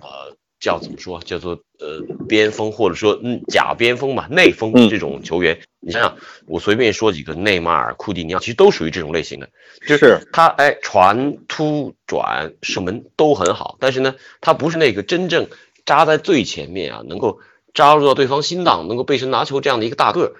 [0.00, 0.36] 呃。
[0.58, 1.20] 叫怎么说？
[1.20, 5.60] 叫做呃边锋，或者说嗯假边锋吧，内锋这种球员。
[5.80, 9.50] 你想想，我随便说几个，内马尔、库蒂尼奥，其实都属于这种类型的。
[9.86, 15.46] 就是他哎传突转射门都很好，但是呢，他不是那个真正
[15.84, 17.38] 扎在最前面啊，能够
[17.74, 20.34] 扎入到对方心脏，能够背身拿球这样的一个大个。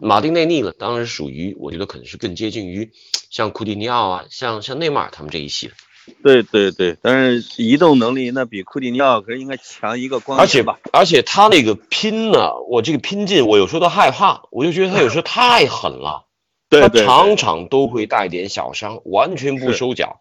[0.00, 2.90] 马丁内利呢，当然属于我觉得可能是更接近于
[3.30, 5.74] 像库蒂尼奥啊，像像内马尔他们这一系的。
[6.22, 16.26] 对对对，但是移动能力那比库蒂尼奥可是应该强一个光而且吧，而且他那个拼呢，我这个拼劲，我有时候都害怕，我就觉得他有时候太狠了，
[16.68, 20.20] 对他场场都会带点小伤，完全不收脚，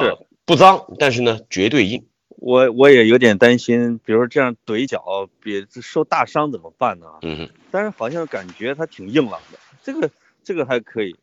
[0.00, 2.06] 是不脏，但是呢绝对硬。
[2.42, 7.06] 我我也有点担心，比如说这样怼脚，别受大伤怎么办呢？
[7.20, 10.10] 嗯哼，但是好像感觉他挺硬朗的，这个
[10.42, 11.16] 这个还可以。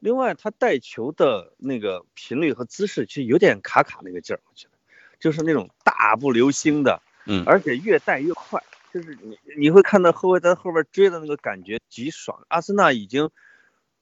[0.00, 4.72] 另外，他带球的那个频率和姿势，其实有点卡卡那个劲儿，我觉得，
[5.18, 12.44] 就是那种大步流星的，嗯，而且越带越快，就是你你会看到后卫在后边追的那个感觉极爽。
[12.48, 13.30] 阿森纳已经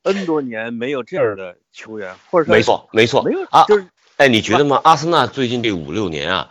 [0.03, 4.81] N 多年没有这样的球员，或者说没错没错，没有啊，就是哎，你觉得吗？
[4.85, 6.51] 阿森纳最近这五六年啊，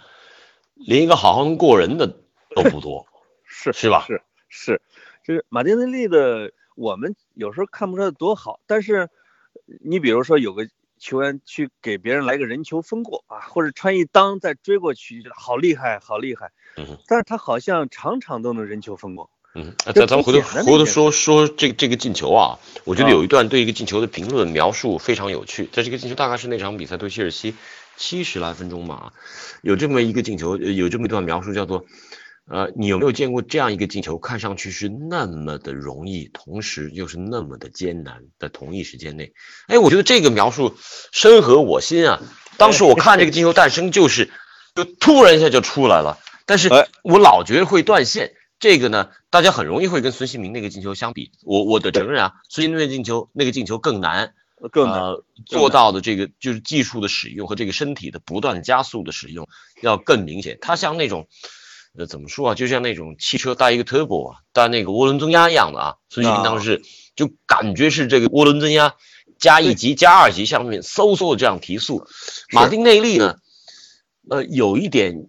[0.75, 2.07] 连一个好好过人的
[2.55, 3.05] 都不多，
[3.43, 4.05] 是是吧？
[4.07, 4.81] 是是，
[5.23, 9.09] 就是马丁内利的，我们有时候看不出来多好，但是。
[9.81, 16.51] 你比如说有个球员去给别人来个人球封过啊，或者穿一裆再追过去，好厉害，好厉害。
[16.75, 19.29] 嗯，但是他好像场场都能人球封过。
[19.53, 25.69] 嗯，咱咱们回头回头说说这个这个进球啊，我觉得有一段对一个进球的评论描述非常有趣。
[25.71, 27.53] 在这个进球大概是那场比赛对切尔西
[27.95, 29.13] 七十来分钟吧，
[29.61, 31.85] 有这么一个进球，有这么一段描述叫做。
[32.45, 34.17] 呃，你有没有见过这样一个进球？
[34.17, 39.31] 看上去是那么的容易，同时又是那么的艰难的同一时间内。
[39.67, 40.75] 哎，我觉得这个描述
[41.13, 42.21] 深合我心啊！
[42.57, 44.29] 当时我看这个进球诞生，就是
[44.75, 46.19] 就突然一下就出来了。
[46.45, 46.67] 但是
[47.01, 48.33] 我老觉得会断线。
[48.59, 51.31] 这个呢，大家很容易会跟孙兴民那个进球相比。
[51.43, 54.33] 我我得承认啊，孙兴民进球那个进球更难，
[54.69, 59.47] 更难做到的这个就是技术的使用和这个身体的不断加速的使用
[59.81, 60.57] 要更明显。
[60.59, 61.29] 他像那种。
[61.97, 62.55] 呃，怎么说啊？
[62.55, 65.95] 就像那种汽车带一个 turbo 啊，带那个涡轮增压一样的啊。
[66.09, 66.81] 孙兴民当时
[67.15, 68.95] 就感觉是这个涡轮增压
[69.37, 72.07] 加一级、加二级，下面嗖嗖的这样提速。
[72.51, 73.35] 马丁内利呢，
[74.27, 75.27] 呃，有一点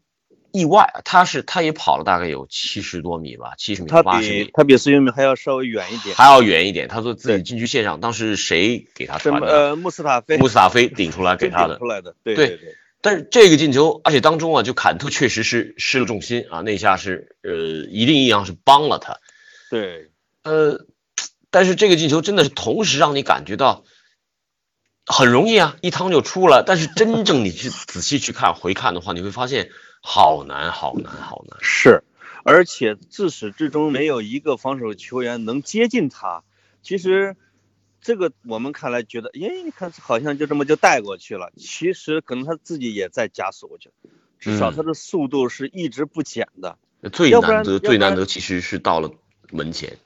[0.52, 4.50] 意外，他是他也跑了大概有七十多米吧，七十米、八十米。
[4.54, 6.88] 他比孙兴民还要稍微远一点，还要远一点。
[6.88, 9.46] 他说自己禁区线上，当时谁给他传的？
[9.48, 10.38] 呃，穆斯塔菲。
[10.38, 11.76] 穆斯塔菲顶出来给他的。
[11.76, 12.74] 出来的，对对对。
[13.04, 17.52] 但是这个进球，而且当中啊，就坎特确实是失了重心啊，那下是呃，
[17.90, 19.18] 一定意义上是帮了他。
[19.68, 20.10] 对，
[20.42, 20.86] 呃，
[21.50, 23.84] 但是这个进球真的是同时让你感觉到
[25.04, 26.64] 很容易啊，一趟就出了。
[26.66, 29.68] 但是真正你去仔细去看回看的话，你会发现
[30.00, 31.58] 好难，好难，好难。
[31.60, 32.04] 是，
[32.42, 36.42] 而且自始至终没有一个防守球员能接近他。
[36.82, 37.36] 其实
[38.04, 41.50] 这个我们看来觉得，耶，你看好像就这么就带过去了。
[41.56, 46.78] 其实可能他自己也在加速，我觉得，至少他的速度是一直不减的。
[47.10, 49.10] 最难得，最难得其实是到了
[49.50, 49.96] 门前。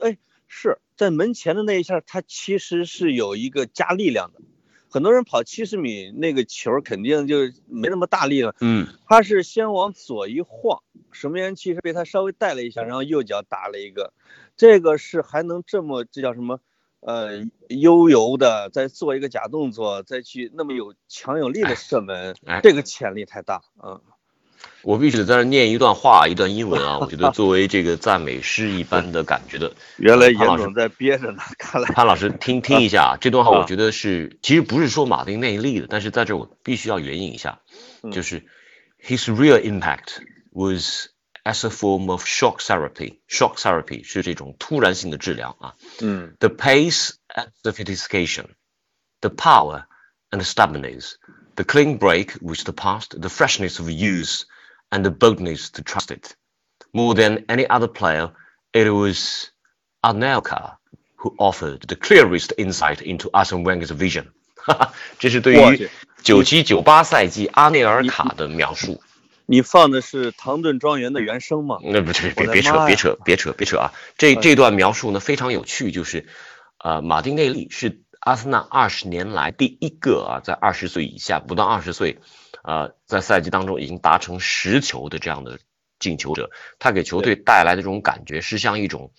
[0.00, 4.40] 哎，是在门前的那一下，他其实是有一个加力量的。
[4.90, 14.12] 很多人跑七十米那个球肯定就没那么大力了，嗯，他是先往左一晃，守门员其实被他稍微带了一下，然后右脚打了一个，
[14.56, 16.58] 这个是还能这么这叫什么？
[17.00, 24.00] 呃，悠游的再做一个假动作，再去那么有强有力的射门，哎这个潜力太大，嗯，
[24.82, 26.98] 我必须得在这儿念一段话，一段英文啊。
[27.02, 37.60] 我觉得作为这个赞美诗一般的感觉的， 原来潘老师严总在憋着呢，看来潘老师听听一下啊，这段话啊我觉得是其实不是说马丁内利的，但是在这儿我必须要援引一下，
[38.02, 38.44] 嗯就是
[39.02, 41.06] his real impact was
[41.43, 45.75] as a form of shock therapy。shock therapy 是这种突然性的治疗啊。
[46.01, 48.49] 嗯 The pace and sophistication,
[49.21, 49.85] the power
[50.31, 51.15] and the stubbornness,
[51.55, 54.43] the clean break with the past, the freshness of youth,
[54.89, 56.35] and the boldness to trust it.
[56.91, 58.31] More than any other player,
[58.73, 59.51] it was
[60.03, 60.77] Anelka
[61.15, 64.31] who offered the clearest insight into Arsene Wenger's vision.
[65.19, 65.89] 这是对于我去
[66.23, 69.01] 九七九八赛季阿内尔卡的描述。
[69.50, 71.78] 你放的是唐顿庄园的原声吗？
[71.82, 73.92] 那不是别别扯别扯别扯别扯啊！
[74.16, 76.28] 这哎这段描述呢非常有趣，就是，
[76.78, 82.20] 呃，马丁内利是阿森纳二十年来第一个啊，在二十岁以下不到二十岁，
[82.62, 85.58] 呃，在赛季当中已经达成十球的这样的
[85.98, 89.10] 进球者，他给球队带来的这种感觉是像一种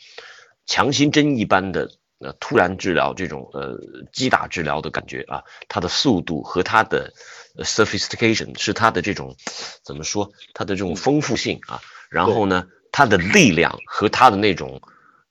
[0.65, 1.91] 强心针一般的。
[2.21, 3.77] 呃，突然治疗这种呃
[4.13, 7.11] 击打治疗的感觉啊，它的速度和它的
[7.57, 9.35] 呃 sophistication 是它的这种
[9.83, 14.81] 怎么说，它的这种丰富性啊，然后呢，它的力量和它的那种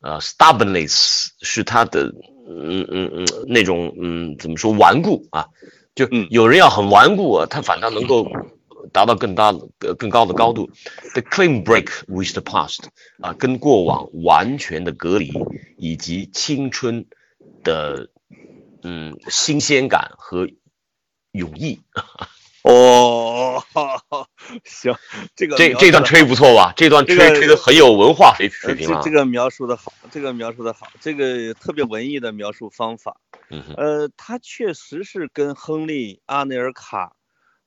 [0.00, 2.12] 呃 stubbornness 是它的
[2.48, 5.46] 嗯嗯嗯那种嗯怎么说顽固啊，
[5.94, 6.26] 就嗯。
[6.30, 8.26] 有人要很顽固啊，他反倒能够
[8.92, 10.70] 达到更大的呃更高的高度。
[11.14, 12.84] The clean break with the past
[13.20, 15.32] 啊，跟过往完全的隔离，
[15.76, 17.06] 以及青春
[17.62, 18.10] 的
[18.82, 20.48] 嗯新鲜感和
[21.32, 21.80] 勇毅。
[22.62, 23.64] 哦，
[24.64, 24.94] 行，
[25.34, 26.74] 这个这这段吹不错吧？
[26.76, 29.16] 这段吹这个吹的很有文化水呃水平啊这这。
[29.16, 33.18] 个描述的好，这个描述的好，这个特别文艺的描述方法。
[33.48, 37.16] 嗯，呃，他确实是跟亨利、阿内尔卡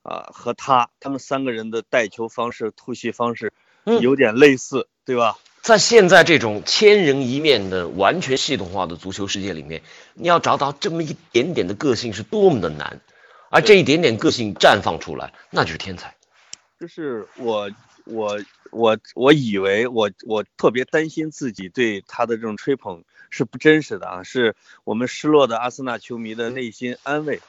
[0.04, 3.52] 啊、和他他们三个人的带球方式、突袭方式
[3.86, 5.38] 嗯有点类似，对吧？
[5.62, 9.82] 在现在这种千人一面的完全系统化的足球世界里面，
[10.14, 13.00] 你要找到这么一点点的个性是多么的难，
[13.50, 16.16] 而这一点点个性绽放出来，那就是天才。
[16.78, 17.72] 就是我
[18.04, 18.38] 我
[18.72, 27.40] 我我以为我我特别担心自己对他的这种吹捧是不真实的啊，是我们失落的阿森纳球迷的内心安慰。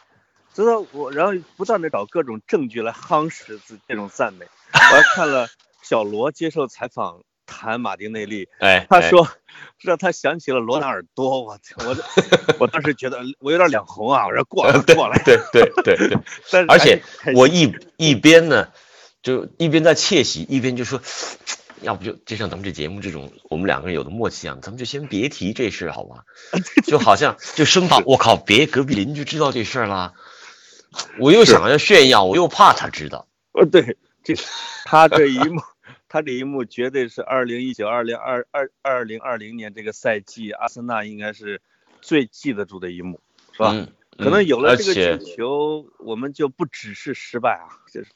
[0.55, 4.47] 直到我，然后不断的找各种证据来夯实自这种赞美。
[4.73, 5.49] 我还看了
[5.83, 8.49] 小罗接受采访谈马丁内利，
[8.89, 9.29] 他说
[9.81, 11.97] 让他想起了罗纳尔多，我我
[12.61, 16.19] 我当时觉得我有点脸红啊，我说过来过来，对对对对，
[16.51, 17.03] 但是而且
[17.35, 18.69] 我一一边呢，
[19.23, 21.01] 就一边在窃喜，一边就说，
[21.83, 26.25] 要不就就像咱们这节目这种，我们两个人有的默契一样，咱们就先别提这事儿好吧？
[26.87, 30.15] 就好像就生怕我靠，别隔壁邻居知道这事儿啦，
[31.19, 33.27] 我又想要炫耀，我又怕他知道。
[33.53, 34.35] 呃，对，这
[34.85, 35.61] 他这一幕，
[36.09, 41.61] 他这一幕绝对是二零一九、二零二二二零二零年这个赛季，阿森纳应该是
[42.01, 43.21] 最记得住的一幕，
[43.53, 43.71] 是吧？
[43.73, 48.09] 嗯，可能有了这个进球，我们就不只是失败啊，就是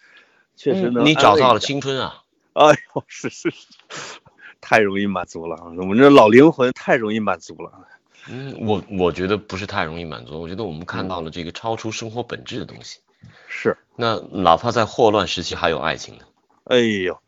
[0.56, 1.60] 确实能、嗯你找到了。
[1.60, 2.22] 青春啊！
[2.54, 4.20] 哎呦，是是是，
[4.60, 5.64] 太容易满足了啊！
[5.78, 7.86] 我们这老灵魂太容易满足了。
[8.26, 13.00] 嗯，我我觉得不是太容易满足，我觉得我们看到了这个超出生活本质的东西。
[13.48, 16.24] 是，那哪怕在霍乱时期还有爱情呢？
[16.64, 17.18] 哎呦，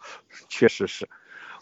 [0.49, 1.09] 确实是，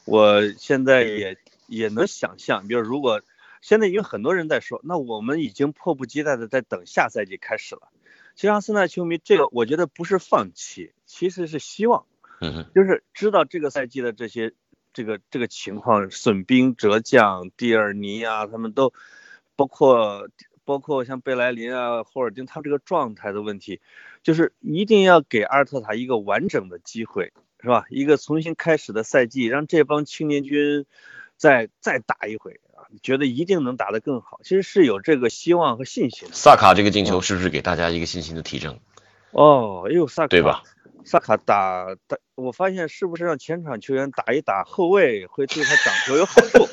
[0.04, 3.22] 我现在也也能想象，比如如果
[3.60, 7.88] 现在因为很多人在说，那我们已经迫不及待的在等下赛季开始了。
[8.34, 12.04] 其实阿森纳球迷这个，我觉得不是放弃，其实是希望，
[12.74, 14.52] 就是知道这个赛季的这些
[14.92, 18.92] 这个这个情况，损兵折将，蒂尔尼啊，他们都
[19.56, 20.28] 包括
[20.64, 23.80] 包括像贝莱林啊、霍尔丁，他们这个状态的问题，
[24.22, 27.86] 就是一定要给阿尔特塔一个完整的机会，是吧？
[27.90, 30.84] 一个重新开始的赛季，让这帮青年军
[31.36, 36.34] 再再打一回啊，觉得一定能打得更好，其实是有这个希望和信心的。
[36.34, 38.78] 萨卡这个进球是不是给大家一个信心的提升，
[39.30, 40.62] 哦，哎呦，萨卡对吧？
[41.08, 46.68] 萨卡打打，我发现是不是让前场球员打一打后卫会对他掌球有好处，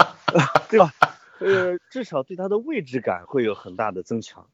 [0.70, 0.90] 对吧？
[1.38, 4.48] 呃，至少对他的位置感会有很大的增强。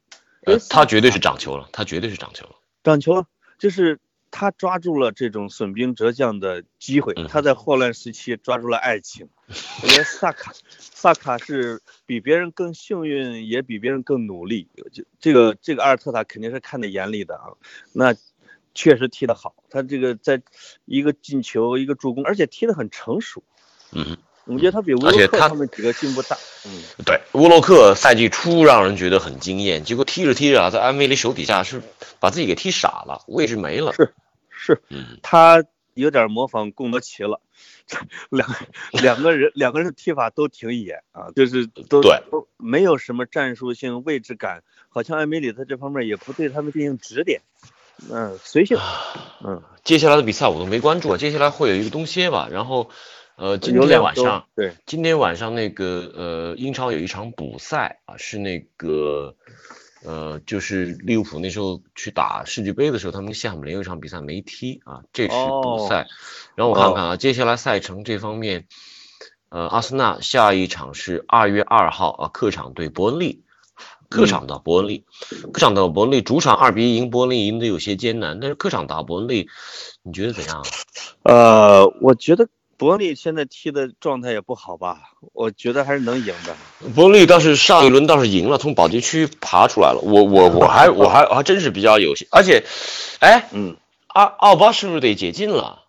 [0.45, 2.55] 呃，他绝对是掌球了，他绝对是掌球了。
[2.83, 3.25] 掌球了
[3.57, 3.99] 就是
[4.31, 9.29] 他抓住了这种损兵折将的机会，嗯他在霍乱时期抓住了爱情。
[9.81, 14.67] 我觉得萨卡，萨卡是比别人更幸运，也比别人更努力。
[14.91, 17.55] 这这个这个阿尔特塔肯定是看在眼里的啊。
[17.93, 18.13] 那
[18.73, 20.41] 确实踢得好，他这个在
[20.85, 23.43] 一个进球，一个助攻，而且踢得很成熟。
[23.91, 26.37] 嗯，我觉得他比乌洛克他他们几个进步大。
[26.65, 26.71] 嗯，
[27.05, 31.81] 对，乌洛克赛季初让人觉得很惊艳，结果踢着踢着啊，在安威里手底下是
[32.19, 33.93] 把自己给踢傻了，位置没了。
[33.93, 34.13] 是
[34.49, 35.63] 是，嗯，他
[35.93, 37.41] 有点模仿贡德齐了，
[38.29, 38.47] 两
[38.91, 42.21] 两个人 两个人的踢法都挺野啊，就是都对。
[42.31, 47.41] 都没有什么战术性、位置感，好像艾梅里在这方面也不对他们进行指点，
[48.09, 48.77] 嗯，随性，
[49.43, 52.89] 嗯，接下来的比赛我都没关注啊，接下来会有一个东歇吧，然后
[53.35, 59.35] 呃，今天晚上对，今天晚上那个呃英超有一场补赛啊，是那个
[60.03, 66.07] 呃就是利物浦那时候去打世界杯的时候，他们跟西汉姆联有一场比赛没踢啊，这是补哦赛。
[66.55, 68.67] 然后我看看啊，接下来赛程这方面，
[69.49, 73.43] 呃，阿森纳下一场是二月二号啊，客场对伯恩利。
[74.11, 75.05] 客场打伯恩利，
[75.53, 78.41] 客场打伯恩利，主场二比一赢伯恩利，赢得有些艰难。
[78.41, 79.47] 但是客场打伯恩利，
[80.03, 80.65] 你觉得怎样？
[81.23, 84.99] 呃，我觉得伯恩利现在踢的状态也不好吧，
[85.33, 86.53] 我觉得还是能赢的。
[86.93, 90.01] 伯恩利倒是上一轮倒是赢了，从保级区爬出来了。
[90.03, 92.65] 我我我还我还我还真是比较有心，而且，
[93.19, 95.80] 哎，嗯，奥奥巴是不是得解禁了？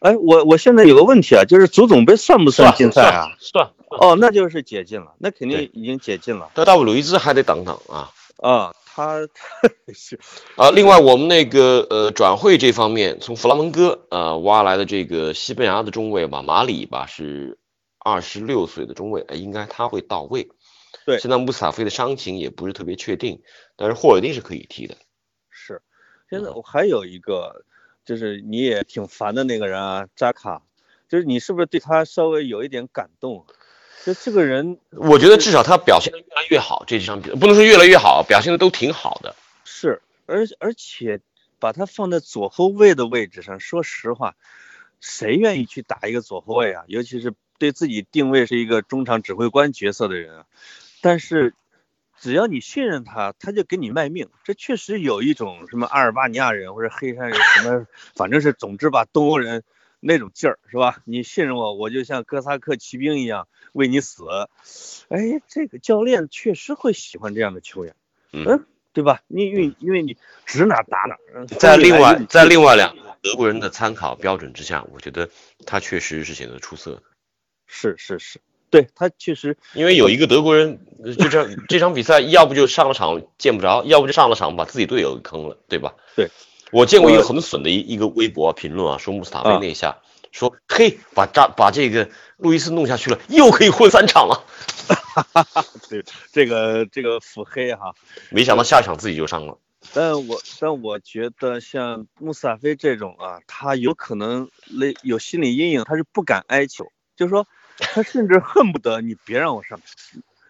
[0.00, 3.36] 哎，我我现在有个问题啊，就是足总杯算不算禁赛啊？
[3.38, 3.70] 算。
[3.88, 8.74] 哦，那就是解禁了，那肯定已经解禁了但大卫鲁伊兹还得等等啊啊。
[8.92, 9.20] 他
[9.94, 10.18] 是
[10.56, 10.70] 啊！
[10.72, 17.56] 另外，我们那个呃转会这方面，从弗拉门戈呃挖来的这个西班牙的中卫吧，马里吧是
[17.98, 20.48] 二十六岁的中卫，呃应该他会到位。
[21.06, 23.40] 对现在穆斯塔菲的伤情也不是特别确定，
[23.76, 24.96] 但是霍尔丁是可以踢的。
[25.50, 25.80] 是，
[26.28, 27.64] 现在我还有一个，
[28.04, 30.62] 就是你也挺烦的那个人啊，扎卡，
[31.08, 33.46] 就是你是不是对他稍微有一点感动？
[34.04, 39.36] 就这个人我觉得至少他表现的越来越好，这几场比赛不能说越来越好，表现的都挺好的。
[39.64, 41.20] 是，而而且
[41.58, 44.36] 把他放在左后卫的位置上，说实话，
[45.00, 46.84] 谁愿意去打一个左后卫啊？
[46.86, 50.46] 尤其是对自己定位是一个中场指挥官角色的人啊。
[51.02, 51.52] 但是
[52.20, 54.28] 只要你信任他，他就给你卖命。
[54.44, 59.64] 这确实有一种什么阿尔巴尼亚人或者黑山人什么，反正是总之吧，东欧人
[60.00, 60.98] 那种劲儿是吧？
[61.04, 64.24] 你信任我，我就像哥萨克骑兵一样为你死。
[65.08, 67.94] 哎，这个教练确实会喜欢这样的球员，
[68.32, 69.22] 嗯，对吧？
[69.26, 71.16] 你因为因为你指哪打哪。
[71.34, 75.30] 嗯在另外在另外两个德国人的参考标准之下，我觉得
[75.64, 77.02] 他确实是显得出色的。
[77.66, 78.40] 是是是，
[78.70, 80.78] 对他确实因为有一个德国人，
[81.18, 85.94] 就这样 这场比赛要不就上了场见不着，要不就上了场把自己队友给坑了，对吧？
[86.14, 86.30] 对，
[86.70, 89.98] 我见过一个很损的一一个微博评论啊，说穆斯塔菲啊那一下，
[90.30, 94.44] 说嘿，把扎把这个路易斯弄下去了，又可以混三场了，
[95.90, 97.92] 对这个这个腹黑哈。
[98.30, 99.58] 没想到下一场自己就上了。
[99.92, 107.48] 但我但我觉得像穆斯塔菲这种啊，他有可能那有心理阴影，他是不敢哀求，就是说
[107.80, 109.80] 他甚至恨不得你别让我上。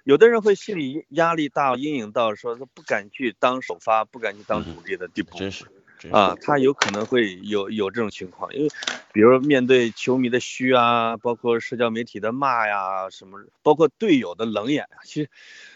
[0.04, 5.38] 有的人会心理压力大，阴影到说他不敢去当首发，不敢去当主力的地步。
[5.38, 5.66] 真是，
[5.98, 8.70] 真是啊，他有可能会有有这种情况，因为
[9.12, 15.30] 比如面对球迷的嘘啊，包括社交媒体的骂呀，什么，包括队友的冷眼啊，其实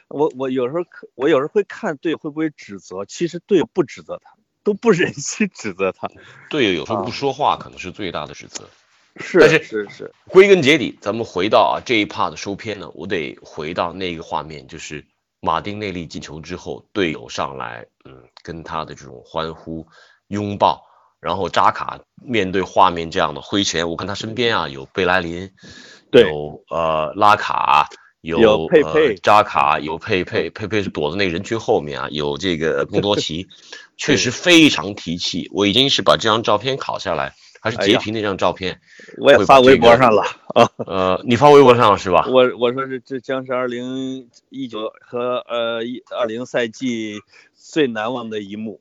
[0.09, 4.33] 我我有时候看，我有时候会看队友会不会指责，其实队友不指责他，
[4.65, 6.11] 都不忍心指责他，
[6.49, 8.69] 队友有时候啊不说话，可能是最大的指责。
[9.17, 15.05] 是但是是是，归根结底，咱们回到啊这一 part 的收篇呢，我得回到那个画面，就是
[15.41, 19.87] 马丁内利进球之后，队友上来，嗯，跟他的这种欢呼、
[20.29, 20.83] 拥抱，
[21.21, 25.51] 然后扎卡面对画面这样的挥拳，我看他身边啊有贝莱林，
[26.11, 27.89] 对有呃拉卡。
[28.25, 33.49] 有有佩佩呃、扎卡，有佩佩，佩佩是躲在那个人群后面啊，有这个贡多 奇，
[33.99, 35.51] 确实非常提气。
[35.53, 37.35] 我已经是把这张照片拷下来，
[37.65, 38.79] 还是截屏那张照片，
[39.17, 40.23] 我也发微博上了
[40.55, 42.27] 啊，呃，你发微博上了是吧？
[42.29, 47.23] 我我说是这将是二零一九和呃一二零赛季
[47.55, 48.79] 最难忘的一幕，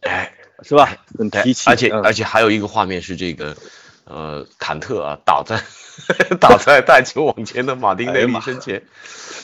[0.00, 0.34] 哎，
[0.64, 0.96] 是吧？
[1.16, 3.56] 很提气，而且嗯而且还有一个画面是这个，
[4.02, 5.62] 呃，坎特啊倒在
[6.40, 8.82] 倒在带球往前的马丁内利身前。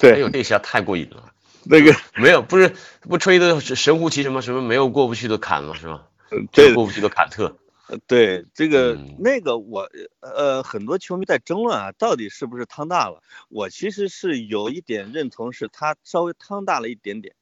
[0.01, 1.23] 对哎呦，那下太过瘾了。
[1.62, 5.75] 那个没有，不是不吹的神乎其什么什么没有过不去的坎吗？
[5.81, 6.03] 是吧？
[6.51, 7.57] 对过不去的坎特。
[8.07, 9.89] 对这个、嗯那个我
[10.20, 13.22] 呃很多球迷在争论啊，到底是不是汤大了？
[13.49, 17.34] 我其实是有一点认同，是他稍微汤大了一点点。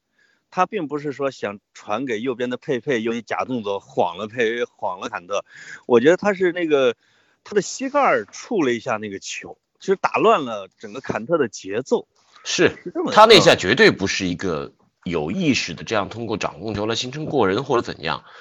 [0.51, 5.43] 他并不是说想传给右边的佩佩用一假动作晃了佩晃了坎特，
[5.85, 6.95] 我觉得他是那个
[7.43, 12.07] 他的膝盖儿触了一下那个球，其实打乱了整个坎特的节奏。
[12.45, 12.69] 是
[13.11, 14.71] 他那嗯下绝对不是一个
[15.03, 18.31] 有意识的这样通过掌控球来形成过人或者怎样，对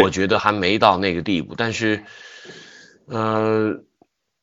[0.00, 1.54] 我觉得还没到那个地步。
[1.56, 2.04] 但是，
[3.06, 3.82] 呃，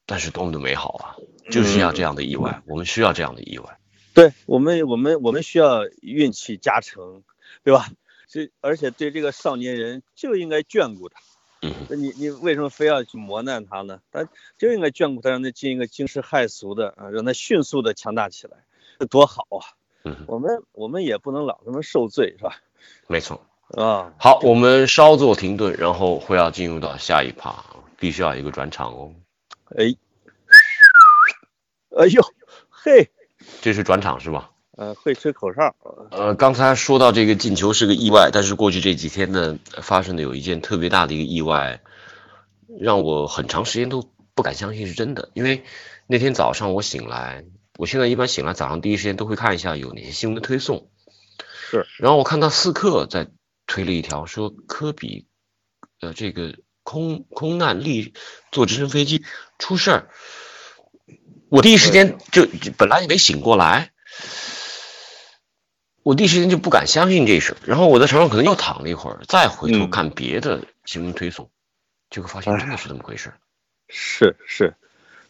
[0.06, 1.16] 但是多么的美好啊！
[1.50, 3.80] 就是要这样的意外，我们需要这样的意外。
[4.14, 7.24] 对我们，我们我们需要运气加成，
[7.64, 7.90] 对吧？
[8.28, 11.20] 这而且对这个少年人就应该眷顾他。
[11.62, 14.02] 嗯，那你你为什么非要去磨难他呢？
[14.12, 14.28] 他
[14.58, 18.58] 就应该眷顾他，让他进一个惊世骇俗的啊，让他迅速的强大起来，
[19.00, 19.66] 这多好啊！
[20.04, 22.62] 嗯，我们我们也不能老这么受罪，是吧？
[23.08, 23.49] 没错。
[23.78, 27.64] 啊，好，我们稍作停顿，然后会要进入到下一趴，
[27.98, 29.14] 必须要有一个转场哦。
[29.78, 29.96] 哎，
[31.96, 32.22] 哎呦，
[32.70, 33.12] 嘿，
[33.62, 34.52] 这是转场是吧？
[34.76, 35.76] 呃，会吹口哨，
[36.10, 41.82] 呃，刚才说到这个进球是个意外，但是过去这几天呢，发生的有一件特别大的一个意外，
[42.80, 45.30] 让我很长时间都不敢相信是真的。
[45.34, 45.64] 因为
[46.08, 47.44] 那天早上我醒来，
[47.78, 50.90] 我现在一般醒来早上第一时间都会看一下有哪些新闻的推送，
[51.70, 53.28] 是，然后我看到四克在
[53.70, 55.28] 推了一条说科比，
[56.02, 58.16] 呃，这个空空难力
[58.52, 59.24] 坐直升飞机
[59.60, 60.10] 出事儿，
[61.50, 63.92] 我第一时间就就本来也没醒过来。
[66.02, 71.52] 我第一时间就不敢相信这事，然后我在床上可能又躺了一会儿，再回头嗯看别的新闻推送，
[72.10, 73.36] 结果发现真的是这么回事。
[73.88, 74.76] 是是，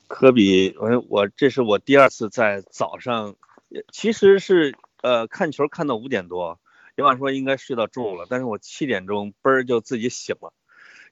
[0.08, 3.36] 科比，我我这是我第二次在早上，
[3.70, 6.62] 呃其实是呃看球看到五点多，
[7.00, 10.54] 也按说应该睡到中午了，但是我七点钟嘣儿就自己醒了，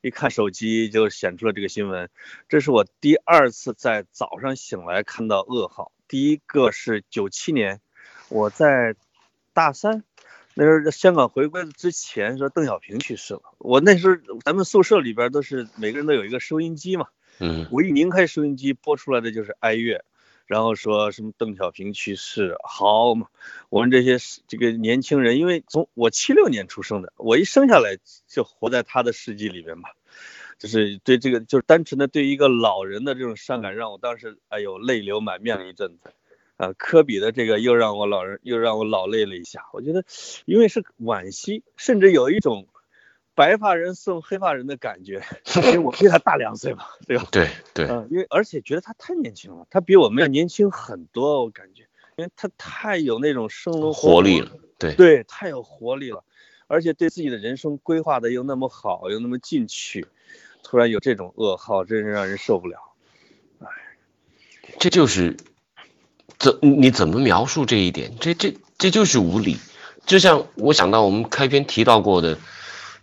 [0.01, 2.09] 一看手机就显出了这个新闻，
[2.49, 7.79] 这是我第二次在早上醒来看到噩耗，第一个是九七年，
[8.27, 8.95] 我在
[9.53, 10.03] 大三。
[10.59, 13.43] 那时候香港回归之前，说邓小平去世了。
[13.59, 17.07] 我那时候咱们宿舍里边都是每个人都有一个收音机嘛，
[17.39, 20.03] 嗯我一拧开收音机，播出来的就是哀乐，
[20.47, 23.27] 然后说什么邓小平去世，好嘛，
[23.69, 24.17] 我们这些
[24.47, 29.89] 这个年轻人，因为从我七六年出生的，我一生下来就活在他的世纪里边嘛，
[30.57, 36.11] 就是对这个就是单纯的对一个老人的这种伤感，让我当时哎呦泪流满面了一阵子。
[36.57, 40.03] 啊，科比的这个又让我老人又让我老泪了一下，我觉得，
[40.45, 42.67] 因为是惋惜，甚至有一种
[43.37, 45.23] 白发人送黑发人的感觉，
[45.57, 47.27] 因为我比他大两岁嘛，对吧？
[47.31, 56.23] 对对，嗯，因为而且觉得他太年轻了，他比我们要年轻很多，我感觉，因为他太有那种生龙活活力了，对对，太有活力了，
[56.65, 60.07] 而且对自己的人生规划的又那么好，又那么进取，
[60.63, 62.79] 突然有这种噩耗，真是让人受不了。
[64.79, 65.37] 这就是
[66.39, 68.15] 怎你怎么描述这一点？
[68.19, 69.57] 这这这就是无理。
[70.07, 72.39] 就像我想到我们开篇提到过的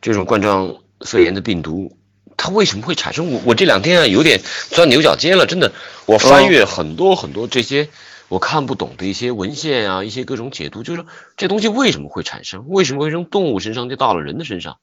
[0.05, 1.97] 这种冠状肺炎的病毒，
[2.37, 3.33] 它为什么会产生？
[3.33, 5.73] 我我这两天啊有点钻牛角尖了，真的。
[6.05, 7.89] 我翻阅很多很多这些
[8.29, 12.69] 我看不懂的一些文献啊，一些各种解读，就是说这东西为什么会产生？
[12.69, 14.77] 为什么会从动物身上就到了人的身上？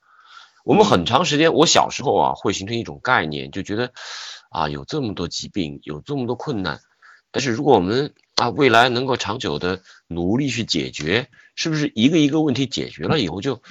[0.65, 3.91] 我们很长时间，我小时候啊会形成一种概念，就觉得
[4.49, 6.79] 啊有这么多疾病，有这么多困难，
[7.29, 13.61] 但是如果我们啊未来能够长久的努力去解决，是不是一个一个问题解决了以后就就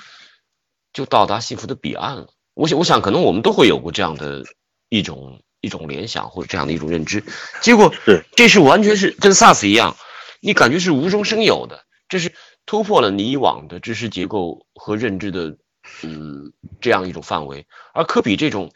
[1.08, 2.28] 到达幸福的彼岸了？
[2.54, 4.44] 我想，我想可能我们都会有过这样的
[4.88, 7.24] 一种一种联想或者这样的一种认知，
[7.60, 9.96] 结果是这是完全是跟 SARS 一样，
[10.40, 12.34] 你感觉是无中生有的，这是
[12.66, 15.56] 突破了你以往的知识结构和认知的
[16.02, 18.72] 嗯这样一种范围，而科比这种，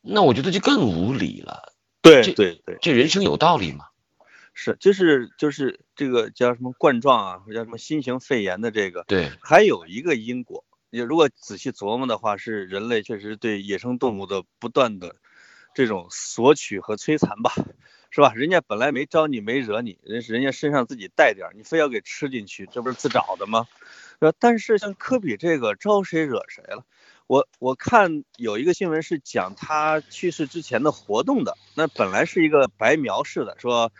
[0.00, 1.74] 那我觉得就更无理了。
[2.00, 3.84] 对对对，这人生有道理吗？
[4.54, 15.16] 是，就是就是这个叫什么冠状啊，或者叫什么新型肺炎的这个，对，还有一个因果，你如果仔细琢磨的话，是人类确实对野生动物的不断的
[15.74, 17.52] 这种索取和摧残吧，
[18.10, 18.32] 是吧？
[18.34, 23.66] 人家本来没招你，没惹你，人人家身上自己带点，你非要给吃进去，这不是自找的吗？
[24.20, 26.84] 呃，但是像科比这个招谁惹谁了？
[27.26, 33.92] 我我看有一个新闻是讲他去世之前的活动的，那本来是一个白描式的，说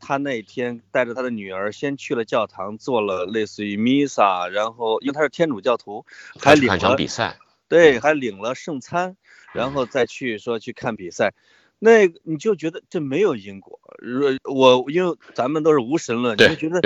[0.00, 6.04] 他那天带着他的女儿先去了教堂，做了类似于弥撒，然后因为他是天主教徒，
[6.40, 7.38] 还领了比赛，
[7.68, 9.16] 对，还领了圣餐，
[9.52, 11.34] 然后再去说去看比赛。
[11.78, 13.80] 那你就觉得这没有因果。
[13.98, 16.80] 如我因为咱们都是无神论，你就觉得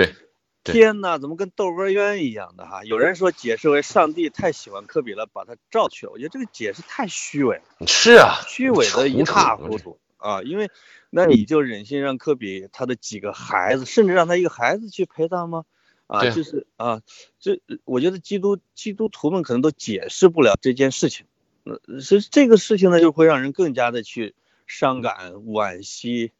[0.63, 2.83] 天哪，怎么跟窦娥冤一样的哈？
[2.83, 6.11] 有人说解释为上帝太喜欢科比了，把他召去了。
[6.11, 7.87] 我觉得这个解释太虚伪了。
[7.87, 10.41] 是啊，虚伪的一塌糊涂啊！
[10.43, 10.69] 因为
[11.09, 15.65] 那你就忍心让科比他的几个孩子，甚至让他一个孩子去陪他吗？
[16.07, 17.01] 啊，就是啊，
[17.39, 21.25] 这我觉得基督基督徒们可能都解释不了这件事情。
[21.63, 24.35] 呃，是这个事情呢，就会让人更加的去
[24.67, 26.31] 伤感、惋惜、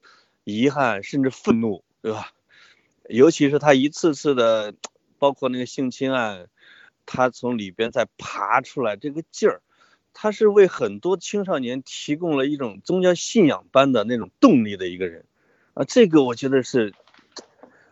[0.43, 2.31] 遗憾，甚至愤怒，对吧？
[3.09, 4.73] 尤其是他一次次的，
[5.19, 6.47] 包括那个性侵案，
[7.05, 9.61] 他从里边再爬出来这个劲儿，
[10.13, 15.25] 他是为很多青少年提供了一种宗教信仰般的那种动力的一个人，
[15.73, 16.93] 啊，这个我觉得是，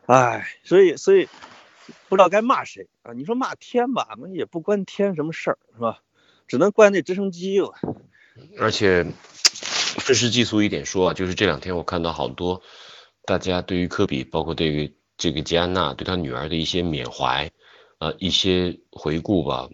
[0.05, 1.27] 唉，所以所以
[2.07, 3.13] 不知道该骂谁啊？
[3.13, 6.01] 你说骂天吧，那也不关天什么事儿，是吧？
[6.47, 7.73] 只能怪那直升机了。
[8.57, 12.61] 而且愤世嫉俗一点说啊，就是这两天我看到好多
[13.25, 17.51] 大家对于科比，包括对于这个吉安娜对他女儿的一些缅怀，
[17.99, 19.69] 呃，一些回顾吧，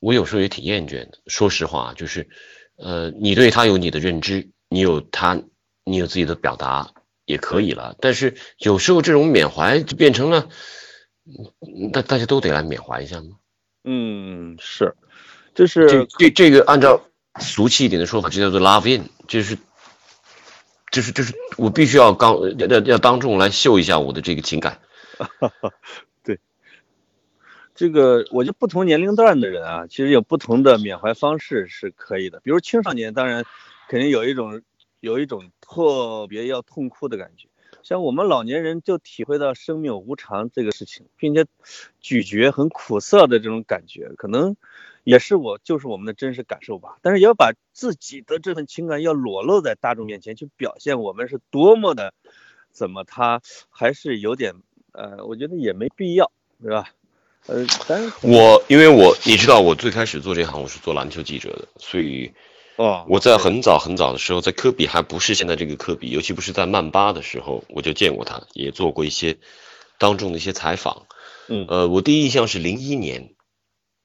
[0.00, 1.18] 我有时候也挺厌倦的。
[1.26, 2.28] 说实话，就是
[2.76, 5.42] 呃，你对他有你的认知，你有他，
[5.84, 6.92] 你有自己的表达
[7.24, 7.96] 也可以了。
[8.00, 10.48] 但是有时候这种缅怀就变成了，
[11.26, 13.36] 嗯大大家都得来缅怀一下吗？
[13.84, 14.94] 嗯，是，
[15.54, 17.02] 就是这这这个按照
[17.40, 19.58] 俗气一点的说法，就叫做 love in，就是
[20.90, 24.80] 就是就是我必须要刚要要要当众来秀一下我的这个情感。
[27.78, 32.40] 这个，我觉得不同年龄段的人啊，其实有不同的缅怀方式是可以的。
[32.40, 33.44] 比如青少年，当然
[33.88, 34.62] 肯定有一种
[34.98, 37.46] 有一种特别要痛哭的感觉。
[37.84, 41.46] 像我们老年人就体会到生命无常这个事情，并且
[42.00, 44.56] 咀嚼很苦涩的这种感觉，可能
[45.04, 46.98] 也是我就是我们的真实感受吧。
[47.00, 52.12] 但是要把自己的这份情感要裸露在大众面前去表现，我们是多么的
[52.72, 54.56] 怎么他还是有点
[54.90, 56.88] 呃，我觉得也没必要，对吧？
[57.48, 62.30] 呃，但是我因为我你知道我最开始做这行我是做篮球记者的，所以
[62.76, 69.38] 哦，我在很早很早的时候，在科比还不是现在这个科比，尤其不是在曼巴的时候，我就见过他，也做过一些
[69.98, 71.06] 当众的一些采访。
[71.48, 73.30] 嗯呃，我第一印象是零一年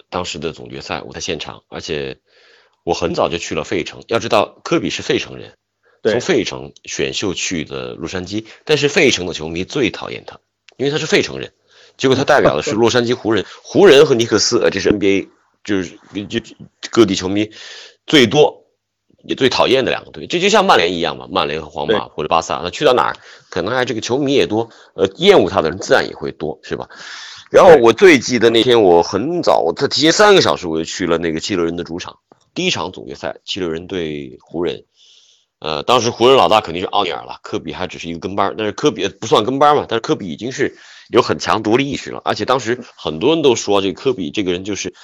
[0.09, 2.19] 当时的总决赛，我在现场，而且
[2.85, 4.05] 我很早就去了费城。
[4.07, 5.57] 要知道，科比是费城人，
[6.01, 10.39] 对从费城选秀去的洛杉矶，但是费城的球迷最讨厌他，
[10.77, 11.51] 因为他是费城人。
[11.97, 15.29] 结果他代表的是洛杉矶湖人，湖人和尼克斯，呃，这是 NBA
[15.63, 16.55] 就是就就
[16.91, 17.51] 各地球迷
[18.05, 18.65] 最多
[19.23, 20.27] 也最讨厌的两个队。
[20.27, 23.15] 这就像曼联一样嘛，曼联和皇马或者巴萨，那去到哪儿，
[23.49, 26.89] 可能还这个球迷也多，呃，厌恶他的人自然也会多，是吧？
[27.51, 32.17] 然后我最记得那天我很早，我他提前三个小时我就去了那个七六人的主场，
[32.55, 34.85] 第一场总决赛，七六人对湖人。
[35.59, 40.75] 呃，当时湖人老大肯定是奥尼尔了，科比还只是一个跟班儿，但是科比不算跟班儿嘛，但是科比已经是
[41.13, 44.95] 有很强独立意识了，而且当时很多人都说这个科比这个人就是，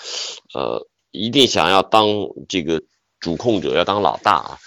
[0.56, 2.08] 呃，一定想要当
[2.48, 2.82] 这个
[3.20, 4.58] 主控者，要当老大啊。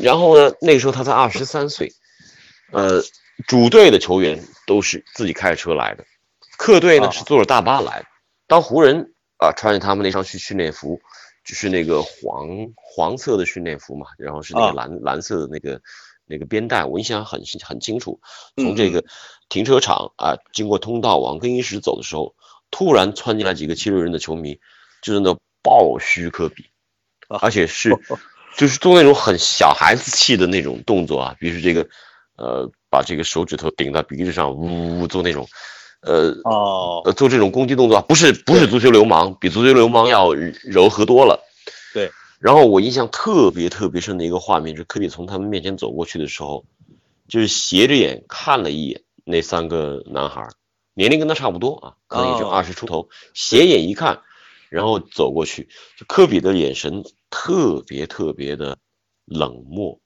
[0.00, 1.92] 然后呢，那个时候他才二十三岁，
[2.70, 3.02] 呃，
[3.46, 6.06] 主队的球员都是自己开着车来的，
[6.56, 8.06] 客队呢啊是坐着大巴来的。
[8.46, 10.98] 当湖人啊穿着他们那双训训练服，
[11.44, 15.78] 就是那个黄黄色的训练服嘛，然后是那啊个蓝、蓝色的那个
[16.32, 18.20] 那个边带，我印象很很清楚。
[18.56, 19.04] 嗯从这个
[19.48, 22.34] 停车场啊，经过通道往更衣室走的时候，
[22.70, 24.58] 突然窜进来几个七六人的球迷，
[25.02, 26.64] 就是那暴嘘科比，
[27.28, 27.90] 啊而且是
[28.56, 31.86] 就是做那种很小孩子气的那种动作啊，比如说这个
[32.36, 35.46] 呃把这个手指头顶到鼻子上，呜呜呜做那种。
[36.04, 41.38] 呃哦，呃，做这种攻击动作啊，不是不是足球流氓，比足球流氓要柔和多了。
[42.42, 42.46] 对。
[42.46, 46.64] 然后我印象特别特别深的一个画面，是科比从他们面前走过去的时候，
[47.28, 50.50] 就是斜着眼看了一眼那三个男孩儿，
[50.94, 54.22] 年龄跟他差不多啊，可能也就哦二十出头，斜眼一看，
[54.68, 58.78] 然后走过去，就科比的眼神特别特别的
[59.24, 60.00] 冷漠，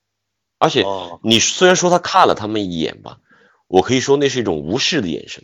[0.59, 3.19] 而且哦你虽然说他看了他们一眼吧，
[3.67, 5.43] 我可以说那是一种无视的眼神。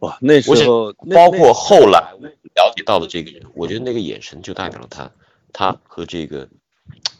[0.00, 2.12] 哇，那时候包括后来
[2.54, 5.10] 了解到的这个人，我觉得那个眼神就代表了他，
[5.52, 6.48] 他和这个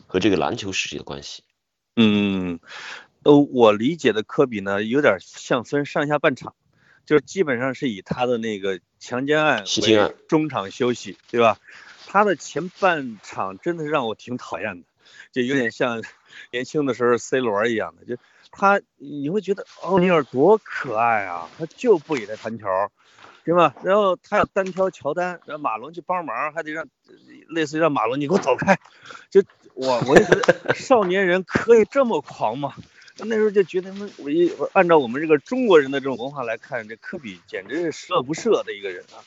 [0.07, 1.43] 和这个篮球世界的关系。
[1.97, 2.61] 嗯，
[3.23, 6.55] 呃，我理解的科比呢，有点像分上下半场，
[7.07, 11.59] 就是基本上是以他的那个强奸案为中场休息，对吧？
[12.07, 14.87] 他的前半场真的是让我挺讨厌的，
[15.37, 16.03] 就有点像
[16.51, 18.17] 年轻的时候 C 罗一样的，就
[18.51, 22.67] 他你会觉得奥尼尔多可爱啊，他就不给他传球，
[23.45, 23.75] 对吧？
[23.83, 26.87] 然后他要单挑乔丹，让马龙去帮忙，还得让
[27.49, 28.79] 类似于让马龙你给我走开。
[29.29, 29.43] 就
[29.75, 32.73] 我我就觉得 少年人可以这么狂吗？
[33.19, 39.21] 那时候就觉得，我一按照我们这个中国人的这种文化来看，这科比简直是十恶不赦的一个人啊。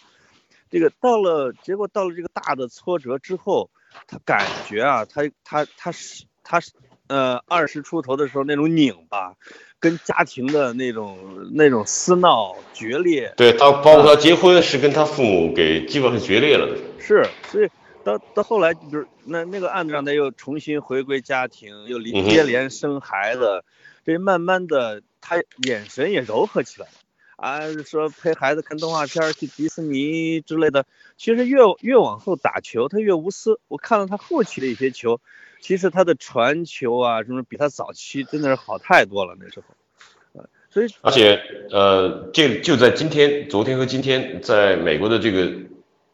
[0.71, 3.69] 这个到了，结果到了这个大的挫折之后，
[4.07, 6.71] 他感觉啊，他他他是他是
[7.07, 9.35] 呃二十出头的时候那种拧巴，
[9.79, 16.77] 跟家庭的那种那种撕闹决裂，对他，包括他结婚是跟他父母给基本上决裂了的。
[16.99, 17.69] 是，所以
[18.03, 23.63] 到到后来，就是那那个案子上，他又重新回归家庭，又连接连生孩子，
[24.05, 25.37] 这慢慢的他
[25.67, 26.93] 眼神也柔和起来了。
[27.39, 30.85] 啊，说陪孩子看动画片去迪士尼之类的，
[31.17, 33.59] 其实越越往后打球，他越无私。
[33.67, 35.21] 我看了他后期的一些球，
[35.61, 39.35] 其实他的传球啊什么，比他早期真的是好太多了。
[39.39, 45.51] 那时候，所以而且呃，这就在今天、昨天和今天，在美国的这个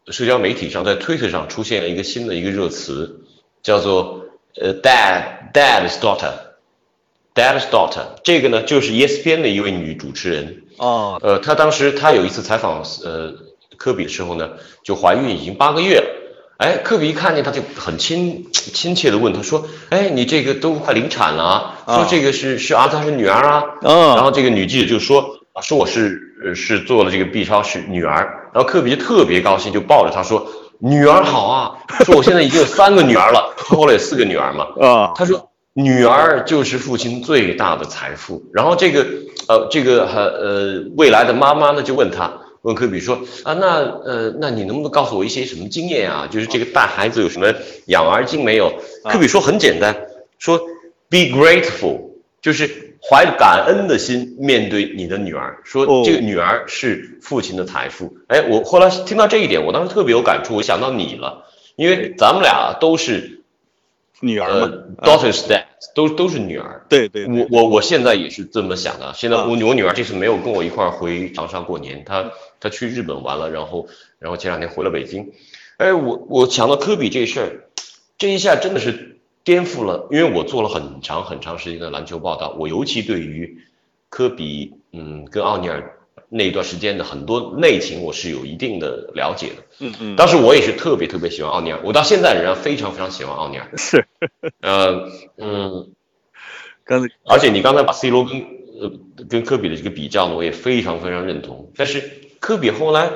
[0.06, 3.24] 社交媒体上，在推特上出现了一个新的一个热词，
[3.62, 6.45] 叫做呃，dad dad's daughter
[7.36, 8.02] daughter，dad's daughter。
[8.24, 10.62] 这个呢，就是 ESPN 的一位女主持人。
[10.78, 13.32] 哦，呃，她当时她有一次采访呃
[13.76, 14.50] 科比的时候呢，
[14.82, 16.06] 就怀孕已经八个月了。
[16.58, 21.76] 哎，科比一看见她就很亲亲切的问她说：“哎，你这个都快临产了啊？
[21.86, 30.46] 说这个是是儿子还是女儿啊？”嗯，然后这个女记者就说：“说我是呃是做了这个 B 超是女儿。”然后科比就特别高兴，就抱着她说
[30.80, 31.76] ：“女儿好啊！
[32.06, 39.06] 说我现在已经有三个女儿了，后来有四个女儿嘛。”啊，他说：“女儿就是父亲最大的财富。”然后这个。
[39.48, 46.26] 呃，这个呃呃，未来的妈妈呢就问他，问科比说啊，那呃，那你能不能告诉我一些什么经验啊？
[46.28, 47.54] 就是这个带孩子有什么
[47.86, 48.72] 养儿经没有？
[49.04, 49.94] 科比说很简单，
[50.40, 50.58] 说
[51.08, 52.10] be grateful，
[52.42, 58.16] 就是怀着感恩的心面对你的女儿，说这个女儿是父亲的财富。
[58.26, 61.44] 哎，我后来听到这一点，我当时特别有感触，我想到你了，
[61.76, 63.34] 因为咱们俩都是。
[64.20, 64.72] 女儿嘛
[65.02, 65.64] ，daughters dad
[65.94, 66.84] 都都是女儿。
[66.88, 69.12] 对对，我我我现在也是这么想的。
[69.14, 75.32] 现在我我女儿这次没有跟我一块儿回长沙过年，她她去日本玩了，然后然后前两天回了北京。
[75.76, 77.64] 哎，我我想到科比这事儿，
[78.18, 83.58] 这一下真的是颠覆了，因为我做了很长很长时间的篮球报道，我尤其对于
[84.08, 85.92] 科比，嗯，跟奥尼尔。
[86.28, 89.62] 那一段时间的很多内情，我是有一定的了解的。
[89.78, 93.70] 嗯嗯，当时我也是特别特别喜欢奥尼尔，我到现在仍然非常非常喜欢奥尼尔。
[93.76, 94.06] 是，
[94.60, 95.92] 呃嗯，
[96.84, 98.40] 刚才，而且你刚才把 C 罗跟
[98.80, 98.92] 呃
[99.28, 101.72] 跟科比的这个比较呢，我也非常非常认同。
[101.76, 102.02] 但是
[102.40, 103.10] 科比后来，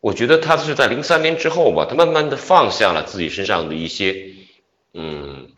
[0.00, 4.34] 我觉得他是在零三年之后吧，他慢慢的放下了自己身上的一些
[4.94, 5.48] 嗯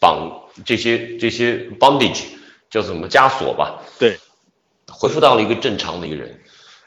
[0.00, 2.22] 绑这些这些 bondage
[2.70, 3.82] 叫什么枷锁吧？
[3.98, 4.18] 对。
[4.88, 6.40] 恢复到了一个正常的一个人，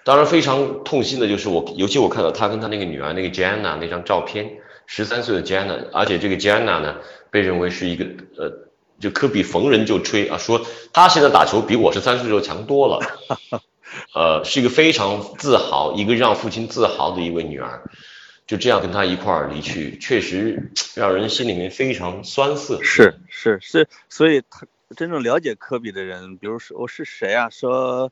[0.03, 6.97] 当然非常痛心的就是我，尤其我看到他跟他那个女儿那个 Jana 那张照片，十三岁的 Jana，而且这个 Jana 呢
[7.29, 8.05] 被认为是一个
[8.37, 8.69] 呃，
[8.99, 12.99] 就科比逢人就吹啊，说他现在打球比我十三岁的时候强多了，
[14.13, 17.83] 呃，是一个非常自豪，一个让父亲自豪的一位女儿，
[18.45, 22.81] 就这样跟他一块儿离去，确实让人心里面非常酸涩。
[22.81, 24.65] 是是是，所以他。
[24.95, 27.49] 真正了解科比的人，比如说我是谁啊？
[27.49, 28.11] 说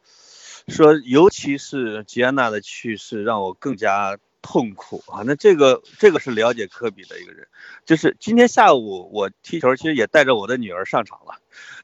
[0.68, 5.24] 说，尤其是吉安娜的去世，让我更加痛苦啊。
[5.26, 7.48] 那这个这个是了解科比的一个人，
[7.86, 11.36] 就是今天下午我踢球，其实也带着我的女儿上场了，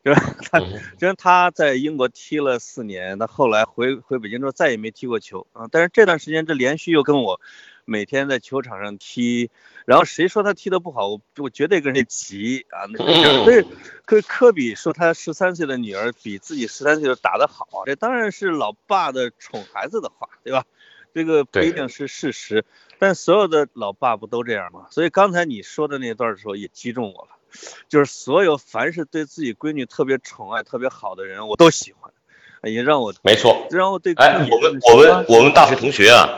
[0.03, 0.59] 就是他，
[0.97, 5.67] 就是他在英国踢了四年，那后来回回北京之后再也没踢过球啊。
[5.71, 7.39] 但是这段时间这连续又跟我
[7.85, 9.49] 每天在球场上踢。
[9.85, 12.85] 然后谁说他踢得不好，我我绝对跟谁急啊！
[13.43, 13.65] 所以
[14.05, 20.65] 科科比说他十三岁的女儿比自己十三岁的打得好，这当然是老爸的宠孩子的话，对吧？
[21.13, 22.63] 这个不一定是事实，
[22.99, 24.85] 但所有的老爸不都这样吗？
[24.91, 27.31] 所以刚才你说的那段的时候也击中我了，
[27.89, 32.13] 就是所有凡是对自己闺女特别宠爱、特别好的人，我都喜欢，
[32.63, 36.29] 也让我没错，让我对哎，我们我们我们大学同学啊，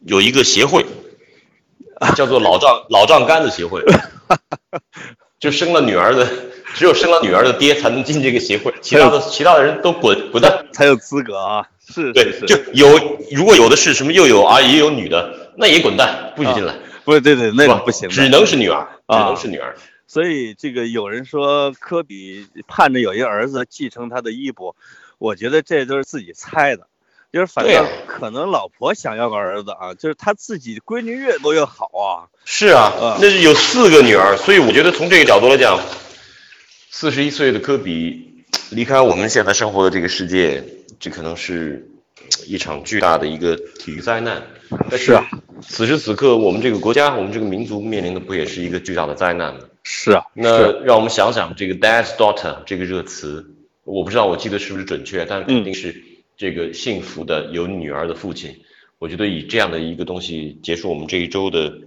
[0.00, 0.84] 有一个协会。
[2.14, 3.82] 叫做老丈老丈杆子协会，
[5.40, 6.28] 就生了女儿的，
[6.74, 11.66] 只有生了女儿的爹才能进这个协会，其他的其他的人都滚滚蛋才有资格啊！
[11.88, 16.74] 是，对，就有如果有的是什么又有儿也有女的，那也滚蛋，不许进来。
[17.02, 19.74] 不，对对，那个不行，只能是女儿，只能是女儿。
[20.06, 24.76] 所以这个有人说科比盼着有一个儿子继承他的衣钵，
[25.16, 26.88] 我觉得这都是自己猜的。
[27.32, 32.28] 就是反正可能老婆想要个儿子啊，就是他自己闺女越多越好啊。
[32.44, 35.78] 是啊，那是有四个女儿，所以我觉得从这个角度来讲，
[36.90, 40.64] 四十一岁的科比离开我们现在生活的这个世界，
[40.98, 41.90] 这可能是
[42.46, 44.42] 一场巨大的一个体育灾难。
[44.90, 45.28] 但是啊，
[45.60, 49.60] 此时此刻，我们这个国家，我们这个民族面临的不也是一个巨大的灾难吗？
[49.82, 53.44] 是啊，那让我们想想这个 “dad's daughter” 这个热词，
[53.84, 56.02] 我不知道我记得是不是准确，但肯定是
[56.36, 58.60] 这个幸福的有女儿的父亲。
[58.98, 61.80] 我觉得以这样的一个东西结束我们这一周的，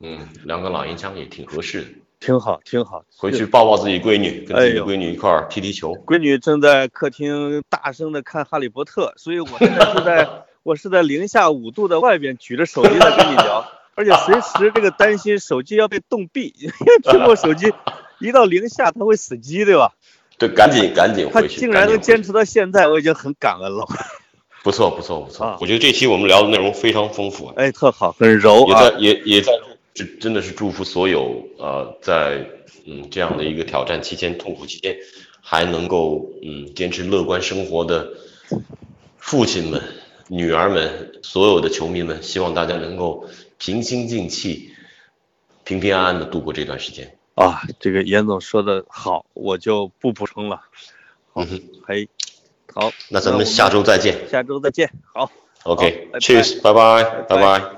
[0.00, 1.88] 嗯，两个老烟枪也挺合适的。
[2.18, 3.04] 挺好，挺好。
[3.16, 5.94] 回去抱抱自己闺女，跟自己闺女一块儿踢踢球。
[6.06, 10.28] 闺女正在客厅大声的看《哈利波特》，所以我现在是在
[10.62, 17.72] 我是在零下五度的外边举着手机在跟你聊，而且随时这个担心手机要被冻毙，因为苹果手机
[18.20, 19.94] 一到零下它会死机，对吧？
[20.48, 21.60] 对，赶紧赶紧回去。
[21.60, 23.86] 竟然能坚持到现在，我已经很感恩了。
[24.64, 25.46] 不错不错不错。
[25.46, 28.98] 啊我觉得这期我们聊的内容非常丰富啊，哎，特好，很柔啊也在。
[28.98, 29.52] 也也在
[29.94, 32.44] 这真的是祝福所有呃在
[32.86, 34.96] 嗯这样的一个挑战期间、痛苦期间，
[35.40, 38.08] 还能够嗯坚持乐观生活的
[39.18, 39.80] 父亲们、
[40.28, 43.28] 女儿们、所有的球迷们，希望大家能够
[43.58, 44.70] 平心静气、
[45.62, 47.16] 平平安安的度过这段时间。
[47.34, 50.62] 啊，这个严总说的好，我就不补充了。
[51.32, 52.08] 好嗯哼，嘿，
[52.74, 54.28] 好，那咱们下周再见。
[54.28, 54.90] 下周再见。
[55.12, 55.30] 好。
[55.64, 57.76] 好拜拜 OK，Cheers，拜拜，拜拜拜。